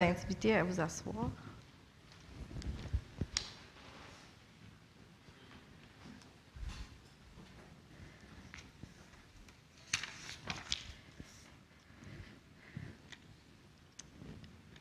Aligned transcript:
inviter 0.00 0.54
à 0.54 0.62
vous 0.62 0.78
asseoir. 0.78 1.28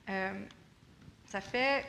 Euh, 0.07 0.45
ça 1.25 1.41
fait, 1.41 1.83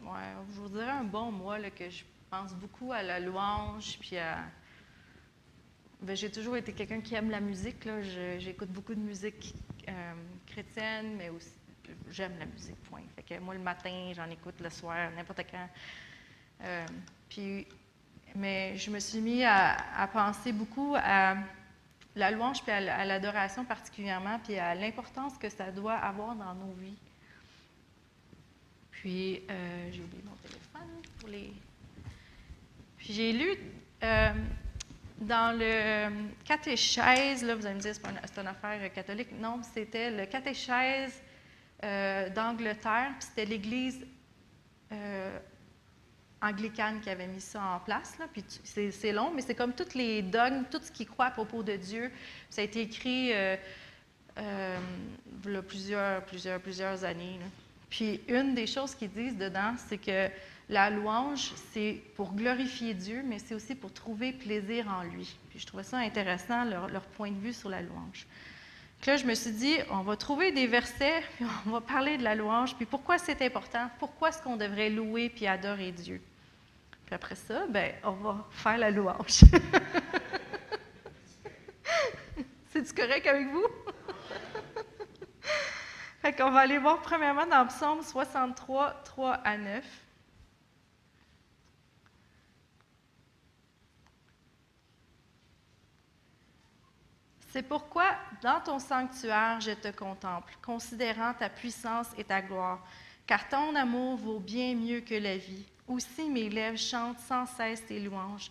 ouais, 0.00 0.08
je 0.54 0.60
vous 0.60 0.70
dirais 0.70 0.88
un 0.88 1.04
bon 1.04 1.30
mois 1.30 1.58
là, 1.58 1.70
que 1.70 1.90
je 1.90 2.02
pense 2.30 2.54
beaucoup 2.54 2.92
à 2.92 3.02
la 3.02 3.20
louange, 3.20 3.98
puis 4.00 4.16
à... 4.16 4.38
Ben, 6.00 6.16
j'ai 6.16 6.30
toujours 6.30 6.56
été 6.56 6.72
quelqu'un 6.72 7.02
qui 7.02 7.14
aime 7.14 7.30
la 7.30 7.40
musique. 7.40 7.86
J'écoute 8.38 8.70
beaucoup 8.70 8.94
de 8.94 9.00
musique 9.00 9.54
euh, 9.86 10.14
chrétienne, 10.46 11.16
mais 11.18 11.28
aussi 11.28 11.65
j'aime 12.10 12.38
la 12.38 12.46
musique, 12.46 12.80
point. 12.84 13.02
Fait 13.14 13.22
que 13.22 13.40
moi, 13.40 13.54
le 13.54 13.60
matin, 13.60 14.12
j'en 14.14 14.28
écoute 14.30 14.60
le 14.60 14.70
soir, 14.70 15.10
n'importe 15.16 15.42
quand. 15.50 15.68
Euh, 16.62 16.86
puis, 17.28 17.66
mais 18.34 18.76
je 18.76 18.90
me 18.90 18.98
suis 18.98 19.20
mis 19.20 19.44
à, 19.44 20.08
penser 20.12 20.52
beaucoup 20.52 20.94
à 20.96 21.36
la 22.14 22.30
louange 22.30 22.62
puis 22.62 22.72
à, 22.72 23.04
l'adoration 23.04 23.64
particulièrement, 23.64 24.38
puis 24.38 24.58
à 24.58 24.74
l'importance 24.74 25.36
que 25.38 25.48
ça 25.48 25.70
doit 25.70 25.94
avoir 25.94 26.34
dans 26.34 26.54
nos 26.54 26.72
vies. 26.72 26.96
Puis, 28.90 29.42
euh, 29.50 29.88
j'ai 29.92 30.00
oublié 30.00 30.22
mon 30.24 30.36
téléphone 30.36 31.02
pour 31.18 31.28
les. 31.28 31.52
Puis, 32.98 33.12
j'ai 33.12 33.32
lu 33.32 33.54
euh, 34.02 34.32
dans 35.20 35.56
le 35.58 36.28
catéchèse, 36.44 37.42
là, 37.42 37.54
vous 37.54 37.64
allez 37.66 37.76
me 37.76 37.80
dire, 37.80 37.94
c'est 37.94 38.40
une 38.40 38.46
affaire 38.46 38.92
catholique. 38.92 39.28
Non, 39.38 39.60
c'était 39.62 40.10
le 40.10 40.26
catéchèse 40.26 41.22
euh, 41.84 42.30
d'Angleterre, 42.30 43.12
c'était 43.20 43.44
l'Église 43.44 44.06
euh, 44.92 45.38
anglicane 46.40 47.00
qui 47.00 47.10
avait 47.10 47.26
mis 47.26 47.40
ça 47.40 47.62
en 47.62 47.80
place. 47.80 48.18
Là, 48.18 48.26
puis 48.32 48.42
c'est, 48.64 49.12
long, 49.12 49.30
mais 49.34 49.42
c'est 49.42 49.54
comme 49.54 49.74
toutes 49.74 49.94
les 49.94 50.22
dogmes, 50.22 50.64
tout 50.70 50.80
ce 50.82 50.90
qui 50.90 51.04
croit 51.04 51.26
à 51.26 51.30
propos 51.30 51.62
de 51.62 51.76
Dieu. 51.76 52.10
Ça 52.48 52.62
a 52.62 52.64
été 52.64 52.80
écrit 52.80 53.32
euh, 53.32 54.78
plusieurs, 55.68 56.24
plusieurs, 56.24 56.60
plusieurs 56.60 57.04
années. 57.04 57.38
Puis 57.90 58.20
une 58.28 58.54
des 58.54 58.66
choses 58.66 58.94
qu'ils 58.94 59.12
disent 59.12 59.36
dedans, 59.36 59.74
c'est 59.76 59.98
que 59.98 60.28
la 60.68 60.90
louange, 60.90 61.52
c'est 61.72 62.02
pour 62.16 62.32
glorifier 62.32 62.94
Dieu, 62.94 63.22
mais 63.24 63.38
c'est 63.38 63.54
aussi 63.54 63.74
pour 63.74 63.92
trouver 63.92 64.32
plaisir 64.32 64.88
en 64.88 65.02
lui. 65.02 65.36
Puis 65.50 65.60
je 65.60 65.66
trouvais 65.66 65.84
ça 65.84 65.98
intéressant, 65.98 66.64
leur 66.64 67.04
point 67.16 67.30
de 67.30 67.38
vue 67.38 67.52
sur 67.52 67.68
la 67.68 67.82
louange 67.82 68.26
là, 69.04 69.16
je 69.16 69.24
me 69.24 69.34
suis 69.34 69.52
dit, 69.52 69.76
on 69.90 70.02
va 70.02 70.16
trouver 70.16 70.52
des 70.52 70.66
versets, 70.66 71.22
puis 71.36 71.46
on 71.66 71.70
va 71.70 71.80
parler 71.80 72.18
de 72.18 72.24
la 72.24 72.34
louange, 72.34 72.74
puis 72.76 72.86
pourquoi 72.86 73.18
c'est 73.18 73.40
important, 73.42 73.88
pourquoi 73.98 74.30
est-ce 74.30 74.42
qu'on 74.42 74.56
devrait 74.56 74.90
louer 74.90 75.28
puis 75.28 75.46
adorer 75.46 75.92
Dieu? 75.92 76.20
Puis 77.04 77.14
après 77.14 77.36
ça, 77.36 77.66
ben, 77.68 77.92
on 78.02 78.12
va 78.12 78.44
faire 78.50 78.78
la 78.78 78.90
louange. 78.90 79.28
C'est-tu 82.70 82.92
correct 82.92 83.26
avec 83.26 83.48
vous? 83.48 83.64
fait 86.22 86.32
qu'on 86.32 86.50
va 86.50 86.60
aller 86.60 86.78
voir 86.78 87.00
premièrement 87.00 87.46
dans 87.46 87.66
Psaume 87.68 88.02
63, 88.02 89.02
3 89.04 89.32
à 89.32 89.56
9. 89.56 89.84
C'est 97.56 97.62
pourquoi, 97.62 98.16
dans 98.42 98.60
ton 98.60 98.78
sanctuaire, 98.78 99.62
je 99.62 99.70
te 99.70 99.88
contemple, 99.88 100.58
considérant 100.60 101.32
ta 101.32 101.48
puissance 101.48 102.08
et 102.18 102.24
ta 102.24 102.42
gloire, 102.42 102.84
car 103.26 103.48
ton 103.48 103.74
amour 103.74 104.18
vaut 104.18 104.40
bien 104.40 104.74
mieux 104.74 105.00
que 105.00 105.14
la 105.14 105.38
vie. 105.38 105.64
Aussi 105.88 106.28
mes 106.28 106.50
lèvres 106.50 106.76
chantent 106.76 107.18
sans 107.20 107.46
cesse 107.46 107.86
tes 107.86 107.98
louanges. 107.98 108.50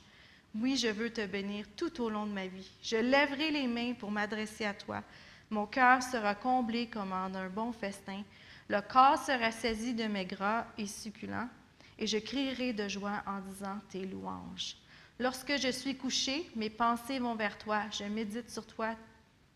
Oui, 0.56 0.76
je 0.76 0.88
veux 0.88 1.14
te 1.14 1.24
bénir 1.24 1.68
tout 1.78 2.02
au 2.02 2.10
long 2.10 2.26
de 2.26 2.32
ma 2.32 2.48
vie. 2.48 2.68
Je 2.82 2.96
lèverai 2.96 3.52
les 3.52 3.68
mains 3.68 3.94
pour 3.94 4.10
m'adresser 4.10 4.66
à 4.66 4.74
toi. 4.74 5.04
Mon 5.52 5.68
cœur 5.68 6.02
sera 6.02 6.34
comblé 6.34 6.88
comme 6.88 7.14
en 7.14 7.32
un 7.36 7.48
bon 7.48 7.72
festin. 7.74 8.24
Le 8.68 8.82
corps 8.82 9.24
sera 9.24 9.52
saisi 9.52 9.94
de 9.94 10.06
mes 10.06 10.26
gras 10.26 10.66
et 10.80 10.88
succulents, 10.88 11.50
et 12.00 12.08
je 12.08 12.18
crierai 12.18 12.74
de 12.74 12.88
joie 12.88 13.22
en 13.28 13.40
disant 13.42 13.80
tes 13.88 14.04
louanges. 14.04 14.78
Lorsque 15.20 15.58
je 15.58 15.70
suis 15.70 15.96
couché, 15.96 16.50
mes 16.56 16.70
pensées 16.70 17.20
vont 17.20 17.36
vers 17.36 17.58
toi. 17.58 17.84
Je 17.92 18.04
médite 18.04 18.50
sur 18.50 18.66
toi 18.66 18.96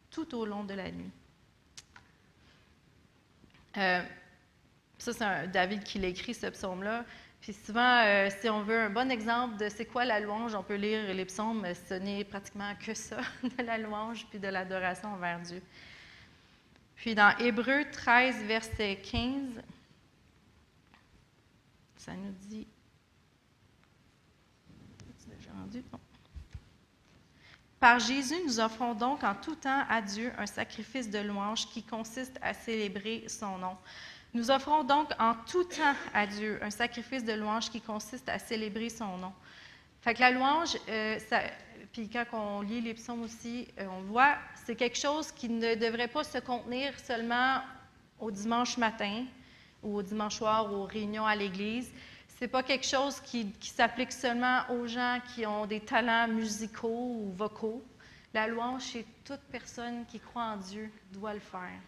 tout 0.09 0.36
au 0.36 0.46
long 0.46 0.64
de 0.64 0.74
la 0.74 0.92
nuit. 0.92 1.12
Euh, 3.78 4.02
ça, 4.97 5.14
c'est 5.14 5.47
David 5.52 5.84
qui 5.84 6.00
l'a 6.00 6.08
écrit, 6.08 6.34
ce 6.34 6.47
psaume-là. 6.47 7.06
Puis 7.42 7.53
souvent, 7.53 8.03
euh, 8.03 8.30
si 8.42 8.50
on 8.50 8.64
veut 8.64 8.80
un 8.80 8.90
bon 8.90 9.09
exemple 9.09 9.58
de 9.58 9.70
c'est 9.70 9.86
quoi 9.86 10.03
la 10.03 10.20
louange, 10.20 10.56
on 10.56 10.64
peut 10.64 10.75
lire 10.75 11.14
les 11.14 11.25
psaumes, 11.25 11.66
ce 11.88 11.94
n'est 11.94 12.26
pratiquement 12.26 12.74
que 12.76 12.94
ça, 12.94 13.18
de 13.44 13.64
la 13.64 13.78
louange 13.78 14.26
puis 14.30 14.40
de 14.40 14.47
l'adoration 14.47 15.14
envers 15.14 15.40
Dieu. 15.40 15.62
Puis 16.96 17.16
dans 17.16 17.36
Hébreu 17.38 17.86
13, 17.91 18.44
verset 18.44 19.00
15, 19.02 19.62
ça 21.97 22.14
nous 22.14 22.34
dit 22.47 22.68
par 27.79 28.00
Jésus, 28.00 28.35
nous 28.45 28.59
offrons 28.59 28.94
donc 28.94 29.23
en 29.23 29.35
tout 29.35 29.56
temps 29.56 29.84
à 29.90 30.01
Dieu 30.01 30.31
un 30.38 30.45
sacrifice 30.45 31.09
de 31.09 31.19
louange 31.19 31.67
qui 31.67 31.84
consiste 31.84 32.38
à 32.41 32.53
célébrer 32.53 33.23
son 33.28 33.57
nom. 33.57 33.78
Nous 34.34 34.51
offrons 34.51 34.84
donc 34.84 35.09
en 35.17 35.34
tout 35.50 35.63
temps 35.63 35.95
à 36.13 36.28
Dieu 36.28 36.59
un 36.62 36.69
sacrifice 36.69 37.23
de 37.23 37.34
louange 37.34 37.69
qui 37.69 37.81
consiste 37.81 38.29
à 38.29 38.38
célébrer 38.38 38.90
son 38.90 39.17
nom. 39.17 39.34
Fait 40.01 40.13
que 40.13 40.19
la 40.19 40.31
louange, 40.31 40.78
euh, 40.88 41.17
puis 41.91 42.09
quand 42.09 42.25
on 42.34 42.62
lit 42.62 42.81
les 42.81 42.94
psaumes 42.94 43.23
aussi, 43.23 43.67
euh, 43.79 43.85
on 43.97 44.01
voit, 44.03 44.35
c'est 44.66 44.75
quelque 44.75 44.97
chose 44.97 45.31
qui 45.31 45.50
ne 45.50 45.75
devrait 45.75 46.07
pas 46.07 46.23
se 46.23 46.38
contenir 46.38 46.97
seulement 47.00 47.61
au 48.19 48.29
dimanche 48.29 48.78
matin 48.78 49.25
ou 49.81 49.97
au 49.97 50.03
dimanche 50.03 50.35
soir 50.35 50.72
ou 50.72 50.75
aux 50.75 50.85
réunions 50.85 51.25
à 51.25 51.35
l'église, 51.35 51.91
n'est 52.42 52.48
pas 52.48 52.64
quelque 52.64 52.86
chose 52.86 53.20
qui, 53.22 53.54
s'applique 53.62 54.12
seulement 54.12 54.62
aux 54.70 54.88
gens 54.88 55.20
qui 55.34 55.46
ont 55.46 55.66
des 55.66 55.82
talents 55.82 56.28
musicaux 56.28 57.18
ou 57.20 57.34
vocaux. 57.36 57.84
La 58.34 58.48
louange, 58.48 58.84
c'est 58.84 59.06
toute 59.26 59.42
personne 59.52 60.06
qui 60.06 60.20
croit 60.20 60.44
en 60.44 60.58
Dieu 60.58 60.92
doit 61.12 61.34
le 61.34 61.40
faire. 61.40 61.82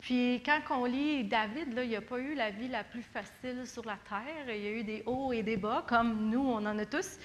Puis 0.00 0.42
quand 0.44 0.60
on 0.70 0.86
lit 0.86 1.24
David, 1.24 1.74
là, 1.74 1.84
il 1.84 1.90
n'a 1.90 2.00
pas 2.00 2.18
eu 2.18 2.34
la 2.34 2.50
vie 2.50 2.68
la 2.68 2.82
plus 2.82 3.02
facile 3.02 3.66
sur 3.66 3.84
la 3.84 3.98
terre. 4.08 4.54
Il 4.54 4.62
y 4.62 4.66
a 4.66 4.70
eu 4.70 4.82
des 4.82 5.02
hauts 5.04 5.32
et 5.32 5.42
des 5.42 5.58
bas, 5.58 5.84
comme 5.86 6.30
nous, 6.30 6.40
on 6.40 6.64
en 6.64 6.78
a 6.78 6.86
tous. 6.86 7.18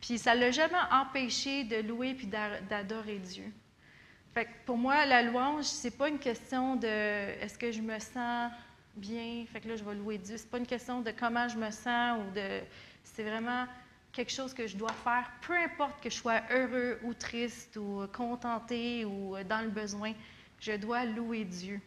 Puis 0.00 0.18
ça 0.18 0.34
ne 0.34 0.40
l'a 0.40 0.50
jamais 0.50 0.74
empêché 0.90 1.64
de 1.64 1.76
louer 1.76 2.14
puis 2.14 2.26
d'adorer 2.26 3.18
Dieu. 3.18 3.52
Fait 4.32 4.48
pour 4.66 4.76
moi, 4.76 5.06
la 5.06 5.22
louange, 5.22 5.64
c'est 5.64 5.96
pas 5.96 6.08
une 6.08 6.18
question 6.18 6.76
de 6.76 6.88
est-ce 6.88 7.56
que 7.56 7.70
je 7.70 7.80
me 7.80 7.98
sens 7.98 8.50
bien, 8.96 9.44
fait 9.52 9.60
que 9.60 9.68
là, 9.68 9.76
je 9.76 9.84
vais 9.84 9.94
louer 9.94 10.18
Dieu. 10.18 10.36
Ce 10.36 10.44
n'est 10.44 10.48
pas 10.48 10.58
une 10.58 10.66
question 10.66 11.00
de 11.00 11.10
comment 11.10 11.48
je 11.48 11.56
me 11.56 11.70
sens 11.70 12.20
ou 12.20 12.34
de. 12.34 12.60
C'est 13.02 13.22
vraiment 13.22 13.66
quelque 14.12 14.32
chose 14.32 14.54
que 14.54 14.66
je 14.66 14.76
dois 14.76 14.92
faire, 14.92 15.30
peu 15.46 15.54
importe 15.56 16.00
que 16.00 16.08
je 16.08 16.14
sois 16.14 16.40
heureux 16.50 16.98
ou 17.02 17.12
triste 17.14 17.76
ou 17.76 18.06
contenté 18.12 19.04
ou 19.04 19.36
dans 19.48 19.60
le 19.60 19.70
besoin, 19.70 20.12
je 20.60 20.72
dois 20.72 21.04
louer 21.04 21.44
Dieu. 21.44 21.80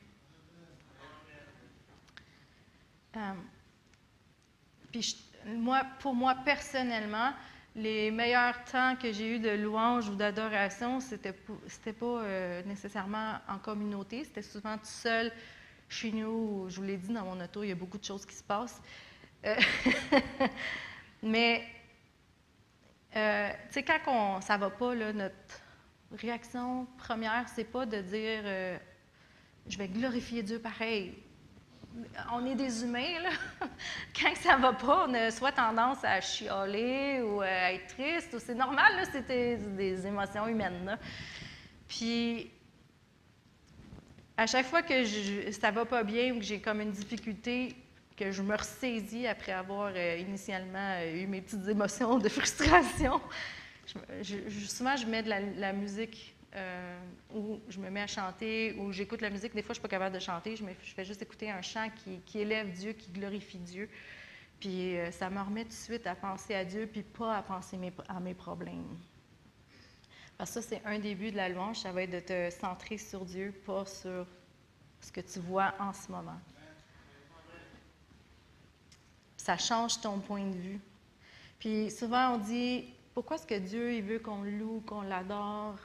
Euh, 3.16 3.34
puis 4.91 5.18
moi, 5.45 5.84
pour 6.00 6.13
moi 6.13 6.35
personnellement, 6.44 7.31
les 7.75 8.12
meilleurs 8.12 8.63
temps 8.66 8.95
que 8.95 9.12
j'ai 9.12 9.35
eu 9.35 9.39
de 9.39 9.51
louange 9.51 10.09
ou 10.09 10.16
d'adoration, 10.16 11.00
c'était 11.00 11.34
c'était 11.68 11.94
pas 11.94 12.22
euh, 12.22 12.63
nécessairement 12.63 13.35
en 13.47 13.57
communauté, 13.59 14.24
c'était 14.25 14.41
souvent 14.41 14.78
tout 14.78 14.85
seul 14.85 15.31
chez 15.90 16.12
nous, 16.12 16.66
je 16.69 16.78
vous 16.78 16.84
l'ai 16.84 16.98
dit, 16.98 17.13
dans 17.13 17.24
mon 17.24 17.42
auto, 17.42 17.63
il 17.63 17.69
y 17.69 17.72
a 17.72 17.75
beaucoup 17.75 17.98
de 17.98 18.04
choses 18.04 18.25
qui 18.25 18.36
se 18.36 18.44
passent. 18.44 18.81
Euh, 19.45 19.56
mais, 21.24 21.63
euh, 23.16 23.50
tu 23.68 23.74
sais, 23.74 23.84
quand 23.84 24.00
on, 24.07 24.42
ça 24.42 24.56
ne 24.56 24.62
va 24.62 24.69
pas, 24.69 24.94
notre 24.95 25.34
réaction 26.12 26.88
première, 26.98 27.48
c'est 27.50 27.66
pas 27.66 27.86
de 27.86 28.01
dire 28.01 28.42
euh, 28.44 28.78
je 29.68 29.78
vais 29.78 29.88
glorifier 29.88 30.44
Dieu 30.44 30.60
pareil. 30.60 31.18
On 32.31 32.45
est 32.45 32.56
des 32.56 32.83
humains, 32.83 33.19
là. 33.24 33.30
quand 34.19 34.36
ça 34.36 34.57
ne 34.57 34.62
va 34.62 34.74
pas, 34.74 35.07
on 35.07 35.13
a 35.13 35.31
soit 35.31 35.51
tendance 35.51 36.04
à 36.04 36.22
chialer 36.22 37.22
ou 37.22 37.42
à 37.42 37.74
être 37.74 37.88
triste, 37.88 38.38
c'est 38.40 38.54
normal, 38.56 38.95
là, 38.95 39.04
c'est 39.12 39.25
des, 39.28 40.06
émotions 40.06 40.48
humaines. 40.48 40.98
Puis, 41.88 42.51
à 44.38 44.45
chaque 44.45 44.68
fois 44.68 44.84
que 44.84 45.04
je, 45.04 45.51
ça 45.51 45.72
va 45.72 45.86
pas 45.86 46.04
bien 46.04 46.34
ou 46.34 46.39
que 46.39 46.45
j'ai 46.45 46.60
comme 46.60 46.80
une 46.80 46.92
difficulté, 46.92 47.75
que 48.16 48.31
je 48.31 48.42
me 48.42 48.56
ressaisis 48.56 49.28
après 49.28 49.51
avoir 49.51 49.92
euh, 49.95 50.18
initialement 50.18 50.95
euh, 51.00 51.24
eu 51.24 51.28
mes 51.28 51.42
petites 51.42 51.68
émotions 51.68 52.19
de 52.19 52.30
frustration, 52.30 53.19
souvent 54.68 54.95
je 54.95 55.06
mets 55.06 55.24
de 55.24 55.30
la, 55.60 55.74
musique 55.74 56.36
euh, 56.56 57.00
où 57.34 57.60
je 57.69 57.80
me 57.80 57.89
mets 57.89 58.01
à 58.01 58.07
chanter, 58.07 58.75
où 58.80 58.92
j'écoute 58.92 59.22
la 59.22 59.30
musique. 59.30 59.54
Des 59.54 59.62
fois, 59.62 59.74
je 59.74 59.80
ne 59.80 59.81
suis 59.81 59.81
pas 59.81 59.88
capable 59.88 60.16
de 60.16 60.19
chanter, 60.19 60.56
je, 60.56 60.63
je 60.83 60.94
fais 60.94 61.06
juste 61.06 61.22
écouter 61.22 61.51
un 61.51 61.62
chant 61.62 61.90
qui, 62.25 62.40
élève 62.40 62.72
Dieu, 62.72 62.94
qui 62.94 63.12
glorifie 63.12 63.60
Dieu. 63.60 63.90
Puis 64.60 64.98
euh, 64.98 65.12
ça 65.12 65.30
me 65.30 65.40
remet 65.40 65.63
tout 65.63 65.69
de 65.69 65.74
suite 65.74 66.07
à 66.07 66.16
penser 66.16 66.56
à 66.56 66.66
Dieu, 66.66 66.90
puis 66.92 67.04
pas 67.04 67.38
à 67.38 67.42
penser 67.44 67.78
à 68.07 68.19
mes 68.19 68.33
problèmes. 68.33 68.98
Parce 70.38 70.54
que 70.54 70.62
ça, 70.62 70.68
c'est 70.69 70.81
un 70.86 71.00
début 71.00 71.31
de 71.31 71.38
la 71.38 71.50
louange, 71.50 71.80
ça 71.80 71.92
va 71.92 72.04
être 72.04 72.12
de 72.12 72.19
te 72.19 72.50
centrer 72.51 72.98
sur 72.98 73.25
Dieu, 73.25 73.51
pas 73.66 73.86
sur 73.86 74.28
ce 75.01 75.12
que 75.12 75.22
tu 75.22 75.39
vois 75.39 75.74
en 75.80 75.94
ce 75.94 76.12
moment. 76.12 76.39
Ça 79.36 79.57
change 79.57 80.00
ton 80.01 80.19
point 80.19 80.45
de 80.45 80.56
vue. 80.56 80.80
Puis 81.57 81.89
souvent, 81.89 82.36
on 82.36 82.38
dit, 82.38 82.86
pourquoi 83.13 83.38
est-ce 83.38 83.48
que 83.48 83.57
Dieu 83.57 83.94
il 83.94 84.04
veut 84.04 84.19
qu'on 84.19 84.44
loue, 84.44 84.84
qu'on 84.86 85.01
l'adore? 85.01 85.80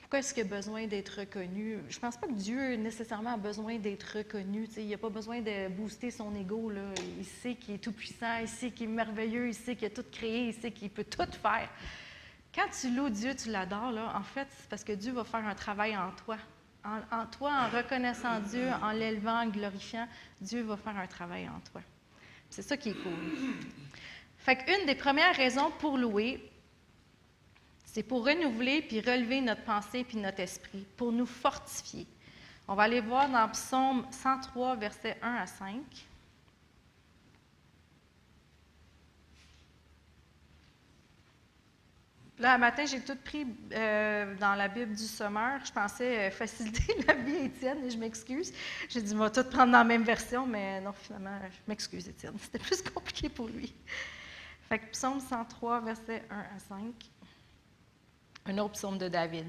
Pourquoi 0.00 0.18
est-ce 0.18 0.34
qu'il 0.34 0.44
a 0.44 0.56
besoin 0.56 0.86
d'être 0.86 1.20
reconnu? 1.20 1.78
Je 1.88 1.96
ne 1.96 2.00
pense 2.00 2.16
pas 2.16 2.26
que 2.26 2.32
Dieu 2.32 2.76
nécessairement 2.76 3.34
a 3.34 3.36
besoin 3.38 3.76
d'être 3.78 4.18
reconnu. 4.18 4.68
il 4.76 4.88
n'a 4.88 4.98
pas 4.98 5.08
besoin 5.08 5.40
de 5.40 5.68
booster 5.68 6.10
son 6.10 6.34
ego. 6.34 6.70
Il 7.18 7.24
sait 7.24 7.54
qu'il 7.54 7.74
est 7.74 7.78
tout-puissant, 7.78 8.38
il 8.40 8.48
sait 8.48 8.70
qu'il 8.70 8.90
est 8.90 8.92
merveilleux, 8.92 9.48
il 9.48 9.54
sait 9.54 9.74
qu'il 9.74 9.86
a 9.86 9.90
tout 9.90 10.04
créé, 10.12 10.48
il 10.48 10.54
sait 10.54 10.70
qu'il 10.70 10.90
peut 10.90 11.04
tout 11.04 11.26
faire. 11.42 11.68
Quand 12.56 12.68
tu 12.80 12.90
loues 12.90 13.10
Dieu, 13.10 13.36
tu 13.36 13.50
l'adores, 13.50 13.92
en 14.14 14.22
fait, 14.22 14.48
c'est 14.58 14.68
parce 14.70 14.82
que 14.82 14.92
Dieu 14.92 15.12
va 15.12 15.24
faire 15.24 15.46
un 15.46 15.54
travail 15.54 15.94
en 15.94 16.10
toi. 16.24 16.38
En, 16.82 17.00
en 17.14 17.26
toi, 17.26 17.52
en 17.52 17.76
reconnaissant 17.76 18.40
Dieu, 18.40 18.70
en 18.82 18.92
l'élevant, 18.92 19.42
en 19.42 19.48
glorifiant, 19.48 20.08
Dieu 20.40 20.62
va 20.62 20.78
faire 20.78 20.96
un 20.96 21.06
travail 21.06 21.46
en 21.48 21.60
toi. 21.70 21.82
C'est 22.48 22.62
ça 22.62 22.76
qui 22.78 22.90
est 22.90 22.94
cool. 22.94 23.12
Fait 24.38 24.56
qu'une 24.56 24.86
des 24.86 24.94
premières 24.94 25.34
raisons 25.36 25.70
pour 25.78 25.98
louer, 25.98 26.50
c'est 27.84 28.02
pour 28.02 28.24
renouveler 28.24 28.82
puis 28.82 29.00
relever 29.00 29.40
notre 29.40 29.64
pensée 29.64 30.04
puis 30.04 30.16
notre 30.16 30.40
esprit, 30.40 30.86
pour 30.96 31.12
nous 31.12 31.26
fortifier. 31.26 32.06
On 32.68 32.74
va 32.74 32.84
aller 32.84 33.00
voir 33.00 33.28
dans 33.28 33.48
Psaume 33.50 34.06
103, 34.10 34.76
versets 34.76 35.18
1 35.20 35.34
à 35.34 35.46
5. 35.46 35.82
Là, 42.38 42.54
un 42.54 42.58
matin, 42.58 42.84
j'ai 42.84 43.00
tout 43.00 43.16
pris 43.24 43.46
euh, 43.72 44.34
dans 44.36 44.54
la 44.54 44.68
Bible 44.68 44.94
du 44.94 45.04
Sommeur. 45.04 45.64
Je 45.64 45.72
pensais 45.72 46.28
euh, 46.28 46.30
faciliter 46.30 46.94
la 47.08 47.14
vie 47.14 47.46
Étienne 47.46 47.82
et 47.86 47.90
je 47.90 47.96
m'excuse. 47.96 48.52
J'ai 48.90 49.00
dit, 49.00 49.14
on 49.14 49.18
va 49.18 49.30
tout 49.30 49.44
prendre 49.44 49.72
dans 49.72 49.78
la 49.78 49.84
même 49.84 50.02
version, 50.02 50.46
mais 50.46 50.82
non, 50.82 50.92
finalement, 50.92 51.38
je 51.50 51.56
m'excuse, 51.66 52.06
Étienne. 52.06 52.34
C'était 52.40 52.58
plus 52.58 52.82
compliqué 52.82 53.30
pour 53.30 53.48
lui. 53.48 53.74
Fait 54.68 54.78
que 54.78 54.86
psaume 54.90 55.20
103, 55.20 55.80
versets 55.80 56.24
1 56.28 56.38
à 56.38 56.58
5. 56.58 56.78
Un 58.48 58.58
autre 58.58 58.72
psaume 58.72 58.98
de 58.98 59.08
David. 59.08 59.46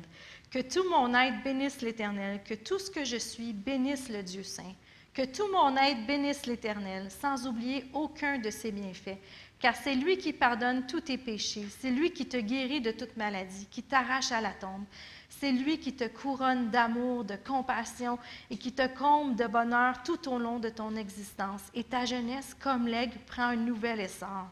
Que 0.49 0.59
tout 0.59 0.89
mon 0.89 1.13
être 1.13 1.43
bénisse 1.43 1.81
l'Éternel, 1.81 2.41
que 2.43 2.53
tout 2.53 2.79
ce 2.79 2.89
que 2.89 3.03
je 3.03 3.17
suis 3.17 3.51
bénisse 3.51 4.07
le 4.07 4.23
Dieu 4.23 4.43
saint. 4.43 4.73
Que 5.13 5.25
tout 5.25 5.51
mon 5.51 5.75
être 5.75 6.05
bénisse 6.07 6.45
l'Éternel, 6.45 7.11
sans 7.11 7.47
oublier 7.47 7.85
aucun 7.91 8.37
de 8.37 8.49
ses 8.49 8.71
bienfaits. 8.71 9.17
Car 9.59 9.75
c'est 9.75 9.95
lui 9.95 10.17
qui 10.17 10.33
pardonne 10.33 10.85
tous 10.85 11.01
tes 11.01 11.17
péchés, 11.17 11.65
c'est 11.79 11.89
lui 11.89 12.11
qui 12.11 12.27
te 12.27 12.37
guérit 12.37 12.81
de 12.81 12.91
toute 12.91 13.17
maladie, 13.17 13.67
qui 13.71 13.81
t'arrache 13.81 14.31
à 14.31 14.39
la 14.39 14.51
tombe. 14.51 14.83
C'est 15.29 15.51
lui 15.51 15.79
qui 15.79 15.93
te 15.93 16.05
couronne 16.05 16.69
d'amour, 16.69 17.23
de 17.23 17.35
compassion 17.35 18.17
et 18.49 18.57
qui 18.57 18.71
te 18.71 18.87
comble 18.87 19.35
de 19.35 19.45
bonheur 19.45 20.01
tout 20.03 20.29
au 20.29 20.37
long 20.37 20.59
de 20.59 20.69
ton 20.69 20.95
existence. 20.95 21.61
Et 21.73 21.83
ta 21.83 22.05
jeunesse, 22.05 22.55
comme 22.59 22.87
l'aigle, 22.87 23.17
prend 23.27 23.43
un 23.43 23.55
nouvel 23.55 23.99
essor. 23.99 24.47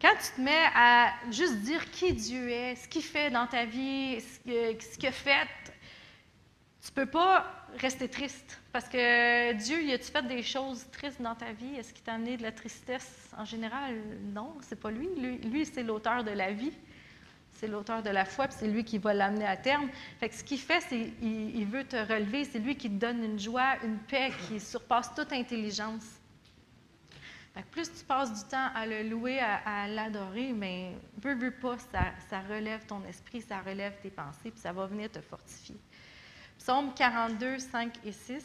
Quand 0.00 0.14
tu 0.20 0.32
te 0.36 0.40
mets 0.40 0.68
à 0.74 1.12
juste 1.30 1.58
dire 1.58 1.88
qui 1.90 2.12
Dieu 2.12 2.48
est, 2.48 2.74
ce 2.74 2.88
qu'il 2.88 3.04
fait 3.04 3.30
dans 3.30 3.46
ta 3.46 3.64
vie, 3.64 4.20
ce 4.20 4.96
qu'il 4.98 5.08
a 5.08 5.12
fait, 5.12 5.46
tu 6.82 6.90
ne 6.90 7.04
peux 7.04 7.10
pas 7.10 7.61
rester 7.78 8.08
triste. 8.08 8.60
Parce 8.72 8.88
que 8.88 9.52
Dieu, 9.54 9.82
y 9.82 9.92
a-tu 9.92 10.10
fait 10.10 10.26
des 10.26 10.42
choses 10.42 10.86
tristes 10.90 11.20
dans 11.20 11.34
ta 11.34 11.52
vie? 11.52 11.74
Est-ce 11.76 11.92
qu'il 11.92 12.02
t'a 12.02 12.14
amené 12.14 12.36
de 12.36 12.42
la 12.42 12.52
tristesse 12.52 13.30
en 13.36 13.44
général? 13.44 13.96
Non, 14.32 14.54
c'est 14.60 14.80
pas 14.80 14.90
lui. 14.90 15.08
Lui, 15.44 15.66
c'est 15.66 15.82
l'auteur 15.82 16.24
de 16.24 16.30
la 16.30 16.52
vie. 16.52 16.72
C'est 17.52 17.68
l'auteur 17.68 18.02
de 18.02 18.10
la 18.10 18.24
foi, 18.24 18.48
puis 18.48 18.56
c'est 18.58 18.66
lui 18.66 18.82
qui 18.82 18.98
va 18.98 19.14
l'amener 19.14 19.46
à 19.46 19.56
terme. 19.56 19.88
Fait 20.18 20.28
que 20.28 20.34
ce 20.34 20.42
qu'il 20.42 20.58
fait, 20.58 20.80
c'est 20.80 21.12
qu'il 21.20 21.66
veut 21.66 21.84
te 21.84 21.96
relever. 21.96 22.44
C'est 22.44 22.58
lui 22.58 22.76
qui 22.76 22.88
te 22.88 22.94
donne 22.94 23.22
une 23.22 23.38
joie, 23.38 23.76
une 23.84 23.98
paix 23.98 24.32
qui 24.48 24.58
surpasse 24.58 25.14
toute 25.14 25.32
intelligence 25.32 26.04
plus 27.70 27.92
tu 27.92 28.04
passes 28.04 28.32
du 28.32 28.48
temps 28.48 28.68
à 28.74 28.86
le 28.86 29.02
louer, 29.02 29.38
à, 29.40 29.86
l'adorer, 29.86 30.52
mais 30.52 30.96
veux, 31.20 31.34
veux 31.34 31.50
pas, 31.50 31.76
ça, 32.30 32.40
relève 32.48 32.86
ton 32.86 33.04
esprit, 33.04 33.42
ça 33.42 33.60
relève 33.60 33.94
tes 34.00 34.10
pensées, 34.10 34.50
puis 34.50 34.60
ça 34.60 34.72
va 34.72 34.86
venir 34.86 35.10
te 35.10 35.20
fortifier. 35.20 35.76
Psaume 36.62 36.94
42, 36.94 37.58
5 37.58 37.92
et 38.04 38.12
6. 38.12 38.44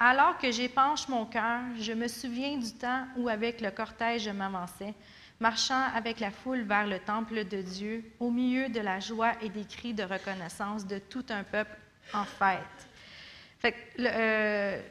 Alors 0.00 0.36
que 0.38 0.50
j'épanche 0.50 1.06
mon 1.06 1.24
cœur, 1.24 1.60
je 1.78 1.92
me 1.92 2.08
souviens 2.08 2.56
du 2.56 2.72
temps 2.72 3.06
où 3.16 3.28
avec 3.28 3.60
le 3.60 3.70
cortège 3.70 4.24
je 4.24 4.30
m'avançais 4.30 4.92
marchant 5.38 5.86
avec 5.94 6.18
la 6.18 6.32
foule 6.32 6.62
vers 6.62 6.88
le 6.88 6.98
temple 6.98 7.44
de 7.44 7.62
Dieu, 7.62 8.04
au 8.18 8.32
milieu 8.32 8.70
de 8.70 8.80
la 8.80 8.98
joie 8.98 9.34
et 9.40 9.48
des 9.48 9.64
cris 9.64 9.94
de 9.94 10.02
reconnaissance 10.02 10.84
de 10.84 10.98
tout 10.98 11.26
un 11.30 11.44
peuple 11.44 11.76
en 12.12 12.24
fête. 12.24 13.70
Euh, 14.00 14.82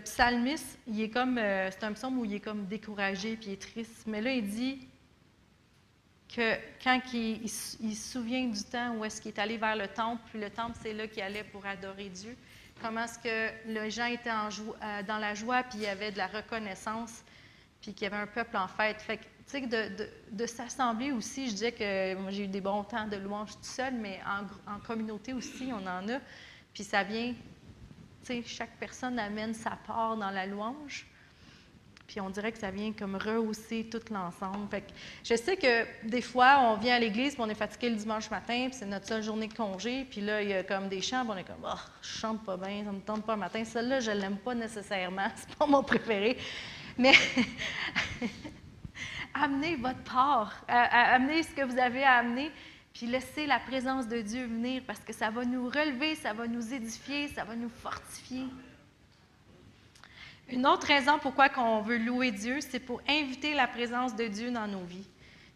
psalmiste, 0.00 0.78
est 0.96 1.10
comme, 1.10 1.38
euh, 1.38 1.70
c'est 1.70 1.84
un 1.84 1.92
psaume 1.92 2.18
où 2.18 2.24
il 2.24 2.34
est 2.34 2.40
comme 2.40 2.66
découragé 2.66 3.36
puis 3.36 3.48
il 3.48 3.52
est 3.54 3.62
triste, 3.62 4.04
mais 4.06 4.20
là 4.20 4.32
il 4.32 4.46
dit 4.46 4.88
que 6.34 6.54
quand 6.82 7.00
il, 7.12 7.48
se 7.48 7.78
souvient 7.94 8.46
du 8.46 8.62
temps 8.64 8.96
où 8.96 9.04
est-ce 9.04 9.20
qu'il 9.20 9.32
est 9.32 9.38
allé 9.38 9.56
vers 9.56 9.76
le 9.76 9.88
temple, 9.88 10.22
puis 10.30 10.40
le 10.40 10.50
temple 10.50 10.76
c'est 10.82 10.92
là 10.92 11.06
qu'il 11.06 11.22
allait 11.22 11.44
pour 11.44 11.64
adorer 11.64 12.08
Dieu, 12.08 12.36
comment 12.82 13.04
est-ce 13.04 13.18
que 13.18 13.68
les 13.68 13.90
gens 13.90 14.06
étaient 14.06 14.30
en 14.30 14.48
euh, 14.48 15.02
dans 15.02 15.18
la 15.18 15.34
joie 15.34 15.62
puis 15.62 15.78
il 15.78 15.84
y 15.84 15.86
avait 15.86 16.12
de 16.12 16.18
la 16.18 16.26
reconnaissance, 16.26 17.22
puis 17.80 17.92
qu'il 17.92 18.04
y 18.04 18.06
avait 18.06 18.22
un 18.22 18.26
peuple 18.26 18.56
en 18.56 18.68
fête. 18.68 19.00
Fait 19.02 19.20
tu 19.46 19.60
sais, 19.60 19.60
de, 19.60 20.08
de, 20.32 20.46
s'assembler 20.46 21.12
aussi, 21.12 21.48
je 21.48 21.52
disais 21.52 21.72
que 21.72 22.16
j'ai 22.30 22.44
eu 22.44 22.48
des 22.48 22.62
bons 22.62 22.82
temps 22.82 23.06
de 23.06 23.16
louange 23.16 23.52
tout 23.52 23.58
seul, 23.62 23.92
mais 23.92 24.18
en, 24.66 24.78
communauté 24.80 25.34
aussi, 25.34 25.70
on 25.70 25.86
en 25.86 26.08
a. 26.08 26.18
Puis 26.72 26.82
ça 26.82 27.02
vient, 27.02 27.34
chaque 28.46 28.76
personne 28.78 29.18
amène 29.18 29.54
sa 29.54 29.78
part 29.86 30.16
dans 30.16 30.30
la 30.30 30.46
louange. 30.46 31.06
Puis 32.06 32.20
on 32.20 32.28
dirait 32.28 32.52
que 32.52 32.58
ça 32.58 32.70
vient 32.70 32.92
comme 32.92 33.16
rehausser 33.16 33.88
tout 33.90 34.00
l'ensemble. 34.10 34.68
Je 35.24 35.34
sais 35.34 35.56
que 35.56 36.06
des 36.06 36.20
fois, 36.20 36.58
on 36.60 36.76
vient 36.76 36.96
à 36.96 36.98
l'église, 36.98 37.34
on 37.38 37.48
est 37.48 37.54
fatigué 37.54 37.88
le 37.90 37.96
dimanche 37.96 38.30
matin, 38.30 38.66
puis 38.68 38.74
c'est 38.78 38.86
notre 38.86 39.06
seule 39.06 39.22
journée 39.22 39.48
de 39.48 39.54
congé, 39.54 40.04
puis 40.04 40.20
là, 40.20 40.42
il 40.42 40.50
y 40.50 40.52
a 40.52 40.62
comme 40.62 40.88
des 40.88 41.00
chants, 41.00 41.24
on 41.28 41.36
est 41.36 41.44
comme, 41.44 41.64
oh, 41.64 41.78
je 42.02 42.08
chante 42.18 42.44
pas 42.44 42.56
bien, 42.56 42.84
ça 42.84 42.92
me 42.92 43.00
tente 43.00 43.24
pas 43.24 43.34
le 43.34 43.40
matin. 43.40 43.64
Celle-là, 43.64 44.00
je 44.00 44.10
l'aime 44.10 44.36
pas 44.36 44.54
nécessairement, 44.54 45.28
c'est 45.34 45.54
pas 45.56 45.66
mon 45.66 45.82
préféré. 45.82 46.36
Mais 46.98 47.14
amenez 49.34 49.76
votre 49.76 50.02
part, 50.04 50.62
amenez 50.68 51.42
ce 51.42 51.54
que 51.54 51.62
vous 51.62 51.78
avez 51.78 52.04
à 52.04 52.18
amener, 52.18 52.52
puis 52.94 53.06
laissez 53.06 53.46
la 53.46 53.58
présence 53.58 54.06
de 54.06 54.20
Dieu 54.20 54.46
venir 54.46 54.82
parce 54.86 55.00
que 55.00 55.12
ça 55.12 55.28
va 55.28 55.44
nous 55.44 55.66
relever, 55.66 56.14
ça 56.14 56.32
va 56.32 56.46
nous 56.46 56.72
édifier, 56.72 57.26
ça 57.28 57.42
va 57.44 57.56
nous 57.56 57.68
fortifier. 57.68 58.44
Une 60.48 60.64
autre 60.64 60.86
raison 60.86 61.18
pourquoi 61.18 61.50
on 61.56 61.82
veut 61.82 61.98
louer 61.98 62.30
Dieu, 62.30 62.60
c'est 62.60 62.78
pour 62.78 63.02
inviter 63.08 63.52
la 63.54 63.66
présence 63.66 64.14
de 64.14 64.28
Dieu 64.28 64.52
dans 64.52 64.68
nos 64.68 64.84
vies. 64.84 65.08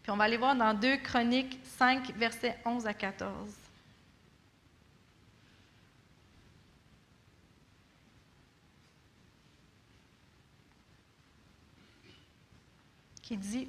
Puis 0.03 0.11
on 0.11 0.17
va 0.17 0.25
aller 0.25 0.37
voir 0.37 0.53
dans 0.53 0.73
2 0.73 0.97
Chroniques 0.97 1.57
5, 1.63 2.13
versets 2.15 2.57
11 2.65 2.85
à 2.85 2.93
14. 2.93 3.49
qui 13.29 13.37
dit 13.37 13.67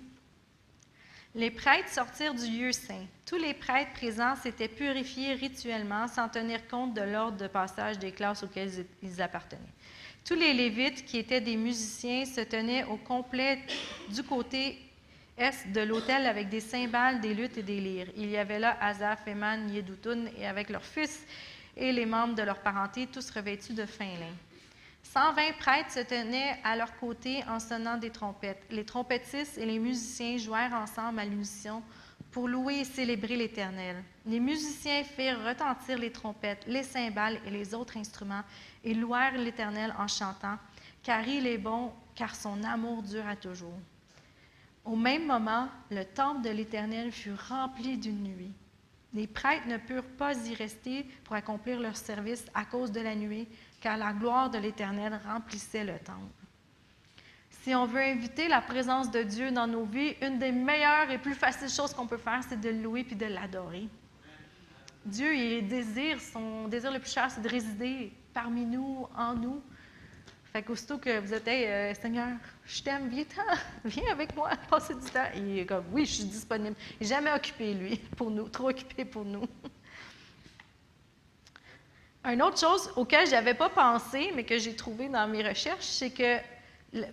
Les 1.34 1.50
prêtres 1.50 1.88
sortirent 1.88 2.34
du 2.34 2.50
lieu 2.50 2.72
saint. 2.72 3.06
Tous 3.24 3.36
les 3.36 3.54
prêtres 3.54 3.92
présents 3.92 4.34
s'étaient 4.34 4.66
purifiés 4.68 5.34
rituellement 5.34 6.08
sans 6.08 6.28
tenir 6.28 6.66
compte 6.66 6.94
de 6.94 7.02
l'ordre 7.02 7.36
de 7.36 7.46
passage 7.46 8.00
des 8.00 8.10
classes 8.10 8.42
auxquelles 8.42 8.84
ils 9.00 9.22
appartenaient. 9.22 9.62
Tous 10.24 10.34
les 10.34 10.52
Lévites, 10.52 11.04
qui 11.04 11.18
étaient 11.18 11.40
des 11.40 11.56
musiciens, 11.56 12.24
se 12.24 12.40
tenaient 12.40 12.84
au 12.84 12.96
complet 12.96 13.60
du 14.08 14.22
côté 14.24 14.78
est 15.38 15.72
de 15.72 15.80
l'autel 15.80 16.26
avec 16.26 16.48
des 16.48 16.60
cymbales, 16.60 17.20
des 17.20 17.32
luttes 17.32 17.56
et 17.56 17.62
des 17.62 17.80
lyres. 17.80 18.08
Il 18.16 18.28
y 18.28 18.36
avait 18.36 18.58
là 18.58 18.76
Azaph, 18.80 19.26
Eman, 19.26 19.70
Yedutun, 19.70 20.26
et 20.36 20.46
avec 20.46 20.68
leurs 20.68 20.84
fils 20.84 21.24
et 21.76 21.92
les 21.92 22.06
membres 22.06 22.34
de 22.34 22.42
leur 22.42 22.58
parenté, 22.58 23.06
tous 23.06 23.30
revêtus 23.30 23.72
de 23.72 23.86
fin 23.86 24.04
lin. 24.04 24.34
120 25.02 25.58
prêtres 25.58 25.90
se 25.92 26.00
tenaient 26.00 26.58
à 26.62 26.76
leur 26.76 26.96
côté 26.96 27.42
en 27.48 27.58
sonnant 27.58 27.96
des 27.96 28.10
trompettes. 28.10 28.62
Les 28.70 28.84
trompettistes 28.84 29.58
et 29.58 29.66
les 29.66 29.78
musiciens 29.78 30.38
jouèrent 30.38 30.74
ensemble 30.74 31.18
à 31.18 31.24
l'unisson 31.24 31.82
pour 32.30 32.46
louer 32.46 32.80
et 32.80 32.84
célébrer 32.84 33.36
l'Éternel. 33.36 34.04
Les 34.24 34.38
musiciens 34.38 35.02
firent 35.02 35.44
retentir 35.44 35.98
les 35.98 36.12
trompettes, 36.12 36.64
les 36.66 36.84
cymbales 36.84 37.40
et 37.44 37.50
les 37.50 37.74
autres 37.74 37.96
instruments 37.96 38.44
et 38.84 38.94
louèrent 38.94 39.36
l'Éternel 39.36 39.92
en 39.98 40.06
chantant 40.06 40.58
car 41.02 41.26
il 41.26 41.46
est 41.46 41.58
bon, 41.58 41.92
car 42.14 42.34
son 42.34 42.62
amour 42.62 43.02
dure 43.02 43.26
à 43.26 43.36
toujours. 43.36 43.78
Au 44.84 44.96
même 44.96 45.26
moment, 45.26 45.68
le 45.90 46.04
temple 46.04 46.42
de 46.42 46.50
l'Éternel 46.50 47.12
fut 47.12 47.34
rempli 47.48 47.96
d'une 47.96 48.22
nuée. 48.22 48.50
Les 49.12 49.26
prêtres 49.26 49.66
ne 49.66 49.76
purent 49.76 50.04
pas 50.04 50.34
y 50.46 50.54
rester 50.54 51.04
pour 51.24 51.34
accomplir 51.34 51.80
leur 51.80 51.96
service 51.96 52.44
à 52.54 52.64
cause 52.64 52.92
de 52.92 53.00
la 53.00 53.14
nuée, 53.14 53.48
car 53.80 53.96
la 53.96 54.12
gloire 54.12 54.50
de 54.50 54.58
l'Éternel 54.58 55.18
remplissait 55.26 55.84
le 55.84 55.98
temple. 55.98 56.40
Si 57.62 57.74
on 57.74 57.86
veut 57.86 58.00
inviter 58.00 58.48
la 58.48 58.60
présence 58.60 59.10
de 59.10 59.22
Dieu 59.22 59.50
dans 59.50 59.66
nos 59.66 59.84
vies, 59.84 60.14
une 60.22 60.38
des 60.38 60.52
meilleures 60.52 61.10
et 61.10 61.18
plus 61.18 61.34
faciles 61.34 61.68
choses 61.68 61.92
qu'on 61.92 62.06
peut 62.06 62.16
faire, 62.16 62.40
c'est 62.48 62.60
de 62.60 62.70
le 62.70 62.82
louer 62.82 63.04
puis 63.04 63.16
de 63.16 63.26
l'adorer. 63.26 63.88
Dieu, 65.04 65.34
il 65.34 65.66
désire, 65.66 66.20
son 66.20 66.68
désir 66.68 66.90
le 66.90 66.98
plus 66.98 67.12
cher, 67.12 67.30
c'est 67.30 67.40
de 67.40 67.48
résider 67.48 68.12
parmi 68.32 68.64
nous, 68.64 69.06
en 69.16 69.34
nous. 69.34 69.62
Fait 70.52 70.62
qu'aussitôt 70.62 70.98
que 70.98 71.20
vous 71.20 71.32
êtes, 71.32 71.46
hey, 71.46 71.94
Seigneur, 71.94 72.36
je 72.64 72.82
t'aime, 72.82 73.08
viens, 73.08 73.24
viens 73.84 74.12
avec 74.12 74.34
moi, 74.34 74.50
passer 74.70 74.94
du 74.94 75.10
temps. 75.10 75.28
Il 75.36 75.58
est 75.58 75.66
comme, 75.66 75.84
oui, 75.92 76.04
je 76.04 76.14
suis 76.14 76.24
disponible. 76.24 76.76
Il 77.00 77.04
n'est 77.04 77.14
jamais 77.14 77.32
occupé, 77.32 77.74
lui, 77.74 77.98
pour 78.16 78.30
nous, 78.30 78.48
trop 78.48 78.70
occupé 78.70 79.04
pour 79.04 79.24
nous. 79.24 79.44
Une 82.24 82.42
autre 82.42 82.58
chose 82.58 82.92
auquel 82.96 83.26
je 83.26 83.32
n'avais 83.32 83.54
pas 83.54 83.70
pensé, 83.70 84.30
mais 84.34 84.44
que 84.44 84.58
j'ai 84.58 84.76
trouvé 84.76 85.08
dans 85.08 85.26
mes 85.26 85.46
recherches, 85.46 85.86
c'est 85.86 86.10
que 86.10 86.38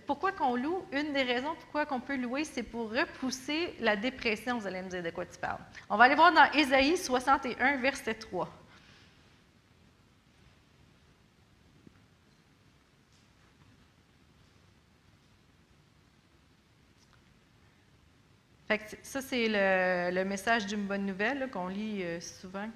pourquoi 0.06 0.32
qu'on 0.32 0.56
loue, 0.56 0.84
une 0.92 1.12
des 1.12 1.22
raisons 1.22 1.54
pourquoi 1.60 1.86
qu'on 1.86 2.00
peut 2.00 2.16
louer, 2.16 2.44
c'est 2.44 2.62
pour 2.62 2.90
repousser 2.90 3.74
la 3.80 3.96
dépression. 3.96 4.58
Vous 4.58 4.66
allez 4.66 4.82
me 4.82 4.88
dire 4.90 5.02
de 5.02 5.10
quoi 5.10 5.24
tu 5.24 5.38
parles. 5.38 5.60
On 5.88 5.96
va 5.96 6.04
aller 6.04 6.14
voir 6.14 6.32
dans 6.32 6.50
Ésaïe 6.52 6.96
61, 6.96 7.76
verset 7.78 8.14
3. 8.14 8.48
ça, 19.02 19.22
c'est 19.22 19.46
le, 19.48 20.24
message 20.24 20.66
d'une 20.66 20.86
bonne 20.86 21.06
nouvelle 21.06 21.48
qu'on 21.50 21.68
lit 21.68 22.02
euh, 22.02 22.20
souvent. 22.20 22.68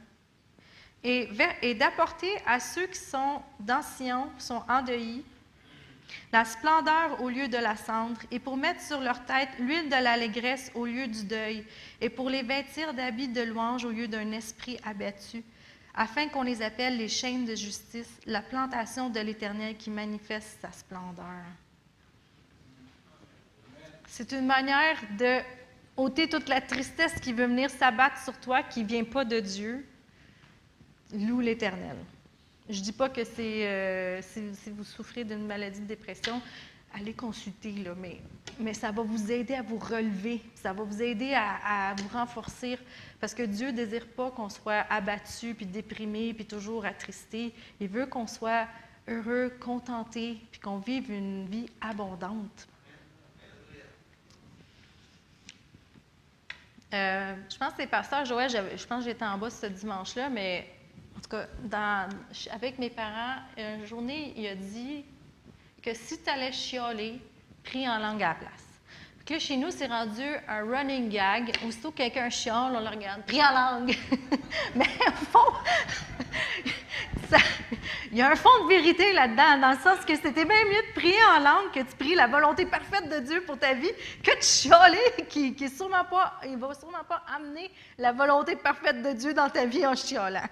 Et, 1.05 1.75
d'apporter 1.75 2.31
à 2.47 2.61
ceux 2.61 2.87
qui 2.87 2.99
sont 2.99 3.43
dans 3.59 3.83
Sion, 3.83 4.31
sont 4.39 4.63
endeuillés, 4.69 5.25
la 6.33 6.45
splendeur 6.45 7.21
au 7.21 7.29
lieu 7.29 7.49
de 7.49 7.57
la 7.57 7.77
cendre, 7.77 8.21
et 8.31 8.39
pour 8.39 8.57
mettre 8.57 8.81
sur 8.81 9.01
leur 9.01 9.25
tête 9.25 9.49
l'huile 9.59 9.89
de 9.89 10.03
l'allégresse 10.03 10.71
au 10.75 10.87
lieu 10.87 11.09
du 11.09 11.25
deuil, 11.25 11.65
et 12.01 12.09
pour 12.09 12.31
les 12.31 12.43
vêtir 12.43 12.95
d'habits 12.95 13.29
de 13.29 13.43
louange 13.43 13.85
au 13.85 13.91
lieu 13.91 14.07
d'un 14.07 14.31
esprit 14.33 14.79
abattu, 14.85 15.43
afin 15.95 16.29
qu'on 16.29 16.43
les 16.43 16.63
appelle 16.63 16.97
les 16.97 17.09
chaînes 17.09 17.45
de 17.45 17.55
justice, 17.55 18.09
la 18.27 18.43
plantation 18.43 19.11
de 19.11 19.21
l'Éternel 19.21 19.77
qui 19.77 19.91
manifeste 19.91 20.59
sa 20.61 20.71
splendeur. 20.71 21.25
C'est 24.07 24.33
une 24.33 24.47
manière 24.47 24.99
de 25.19 25.41
ôter 25.97 26.29
toute 26.29 26.49
la 26.49 26.61
tristesse 26.61 27.19
qui 27.21 27.33
veut 27.33 27.47
venir 27.47 27.71
s'abattre 27.71 28.23
sur 28.23 28.39
toi, 28.39 28.63
qui 28.63 28.83
ne 28.83 28.89
vient 28.89 29.05
pas 29.05 29.25
de 29.25 29.41
Dieu. 29.41 29.87
Loue 31.13 31.41
l'Éternel. 31.41 31.97
Je 32.69 32.79
ne 32.79 32.85
dis 32.85 32.93
pas 32.93 33.09
que 33.09 33.25
c'est 33.25 33.67
euh, 33.67 34.23
si, 34.23 34.71
vous 34.71 34.85
souffrez 34.85 35.25
d'une 35.25 35.47
maladie 35.47 35.81
de 35.81 35.87
dépression, 35.87 36.41
allez 36.95 37.13
consulter, 37.13 37.73
là, 37.73 37.95
mais, 37.99 38.21
mais 38.59 38.73
ça 38.73 38.91
va 38.93 39.03
vous 39.03 39.31
aider 39.31 39.55
à 39.55 39.63
vous 39.63 39.79
relever, 39.79 40.41
ça 40.55 40.73
va 40.73 40.83
vous 40.83 41.03
aider 41.03 41.35
à, 41.35 41.95
vous 41.99 42.09
renforcer, 42.09 42.79
parce 43.21 43.35
que 43.35 43.43
Dieu 43.43 43.69
ne 43.69 43.73
désire 43.73 44.07
pas 44.07 44.31
qu'on 44.31 44.49
soit 44.49 44.87
abattu, 44.89 45.55
puis 45.55 45.67
déprimé, 45.67 46.33
puis 46.35 46.47
toujours 46.47 46.85
attristé. 46.85 47.53
Il 47.81 47.89
veut 47.89 48.07
qu'on 48.07 48.27
soit 48.27 48.69
heureux, 49.09 49.53
contenté, 49.61 50.39
puis 50.51 50.61
qu'on 50.61 50.79
vive 50.79 51.11
une 51.11 51.47
vie 51.47 51.67
abondante. 51.81 52.69
Euh, 56.95 57.35
je 57.51 57.57
pense 57.57 57.71
que 57.71 57.83
c'est 57.83 57.87
Pasteur 57.87 58.25
Joël, 58.25 58.51
je 58.51 58.87
pense 58.87 59.05
que 59.05 59.11
j'étais 59.11 59.25
en 59.25 59.39
bas 59.39 59.49
ce 59.49 59.67
dimanche-là, 59.67 60.29
mais 60.29 60.69
avec 62.51 62.79
mes 62.79 62.91
parents, 62.91 63.41
une 63.57 63.85
journée, 63.85 64.35
il 64.37 64.47
a 64.47 64.55
dit 64.55 65.05
que 65.83 65.95
si 65.95 66.23
tu 66.23 66.31
allais 66.31 66.53
chialer, 66.53 67.21
prie 67.65 67.89
en 67.89 67.99
langue 67.99 68.23
à 68.23 68.29
la 68.29 68.35
place. 68.35 68.73
Que 69.25 69.39
chez 69.39 69.57
nous, 69.57 69.71
c'est 69.71 69.87
rendu 69.87 70.23
un 70.49 70.65
running 70.65 71.09
gag. 71.09 71.53
Aussitôt 71.67 71.93
que 71.93 71.99
quelqu'un 71.99 72.29
chiale, 72.29 72.73
on 72.75 72.81
le 72.81 72.89
regarde, 72.89 73.23
prie 73.23 73.41
en 73.41 73.53
langue. 73.53 73.97
Mais 74.75 74.85
au 75.07 75.25
fond, 75.27 75.53
il 78.11 78.19
y 78.19 78.23
a 78.23 78.31
un 78.31 78.35
fond 78.35 78.65
de 78.65 78.69
vérité 78.69 79.13
là-dedans, 79.13 79.59
dans 79.61 79.71
le 79.71 79.79
sens 79.79 80.05
que 80.05 80.17
c'était 80.17 80.45
bien 80.45 80.65
mieux 80.65 80.89
de 80.89 80.93
prier 80.95 81.25
en 81.37 81.39
langue 81.39 81.71
que 81.73 81.81
tu 81.81 81.97
pries 81.97 82.17
la 82.17 82.27
volonté 82.27 82.67
parfaite 82.67 83.09
de 83.09 83.21
Dieu 83.21 83.43
pour 83.43 83.59
ta 83.59 83.75
vie 83.75 83.93
que 84.25 84.37
de 84.37 84.43
chialer, 84.43 84.99
qui, 85.29 85.55
qui 85.55 85.67
va 85.67 86.75
sûrement 86.75 87.05
pas 87.09 87.23
amener 87.33 87.71
la 87.99 88.11
volonté 88.11 88.57
parfaite 88.57 89.03
de 89.03 89.13
Dieu 89.13 89.35
dans 89.35 89.49
ta 89.49 89.67
vie 89.67 89.87
en 89.87 89.95
chialant. 89.95 90.49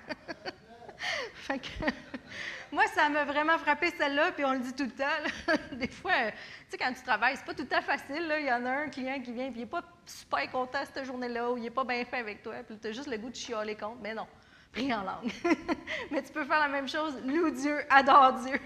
moi, 2.73 2.87
ça 2.89 3.09
m'a 3.09 3.25
vraiment 3.25 3.59
frappé 3.59 3.91
celle-là, 3.97 4.33
puis 4.33 4.45
on 4.45 4.53
le 4.53 4.61
dit 4.61 4.73
tout 4.73 4.85
le 4.85 4.91
temps. 4.91 5.57
Des 5.73 5.89
fois, 5.89 6.31
tu 6.31 6.37
sais, 6.71 6.79
quand 6.79 6.93
tu 6.93 7.03
travailles, 7.03 7.37
c'est 7.37 7.45
pas 7.45 7.55
tout 7.55 7.63
le 7.63 7.69
temps 7.69 7.83
facile. 7.83 8.33
Il 8.39 8.47
y 8.47 8.53
en 8.53 8.65
a 8.67 8.71
un 8.71 8.89
client 8.89 9.21
qui 9.21 9.33
vient, 9.33 9.51
puis 9.51 9.61
il 9.61 9.65
n'est 9.65 9.71
pas 9.71 9.83
super 10.07 10.51
content 10.51 10.81
cette 10.85 11.05
journée-là, 11.05 11.51
ou 11.51 11.57
il 11.57 11.63
n'est 11.63 11.71
pas 11.71 11.85
bien 11.85 12.05
fait 12.05 12.19
avec 12.19 12.43
toi, 12.43 12.55
puis 12.67 12.79
tu 12.79 12.89
as 12.89 12.93
juste 12.93 13.09
le 13.09 13.19
goût 13.19 13.31
de 13.31 13.37
chialer 13.37 13.77
contre. 13.77 13.99
Mais 14.03 14.15
non, 14.15 14.27
prie 14.73 14.93
en 14.93 15.03
langue. 15.03 15.33
Mais 16.11 16.23
tu 16.23 16.33
peux 16.33 16.45
faire 16.45 16.61
la 16.61 16.69
même 16.69 16.89
chose, 16.89 17.21
loue 17.25 17.51
Dieu, 17.51 17.81
adore 17.89 18.35
Dieu, 18.35 18.61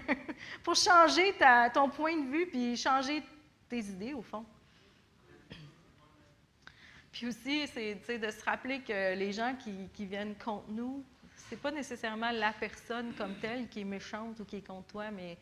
pour 0.63 0.75
changer 0.75 1.35
ton 1.73 1.89
point 1.89 2.15
de 2.15 2.29
vue, 2.29 2.47
puis 2.47 2.77
changer 2.77 3.23
tes 3.69 3.79
idées, 3.79 4.13
au 4.13 4.21
fond. 4.21 4.45
Puis 7.11 7.27
aussi, 7.27 7.65
c'est 7.67 8.19
de 8.19 8.29
se 8.29 8.43
rappeler 8.43 8.81
que 8.81 9.15
les 9.15 9.31
gens 9.31 9.55
qui 9.55 10.05
viennent 10.05 10.35
contre 10.35 10.65
nous, 10.67 11.03
c'est 11.49 11.59
pas 11.59 11.71
nécessairement 11.71 12.31
la 12.31 12.53
personne 12.53 13.13
comme 13.13 13.35
telle 13.35 13.67
qui 13.67 13.81
est 13.81 13.85
méchante 13.85 14.39
ou 14.39 14.45
qui 14.45 14.57
est 14.57 14.67
contre 14.67 14.87
toi, 14.87 15.11
mais 15.11 15.37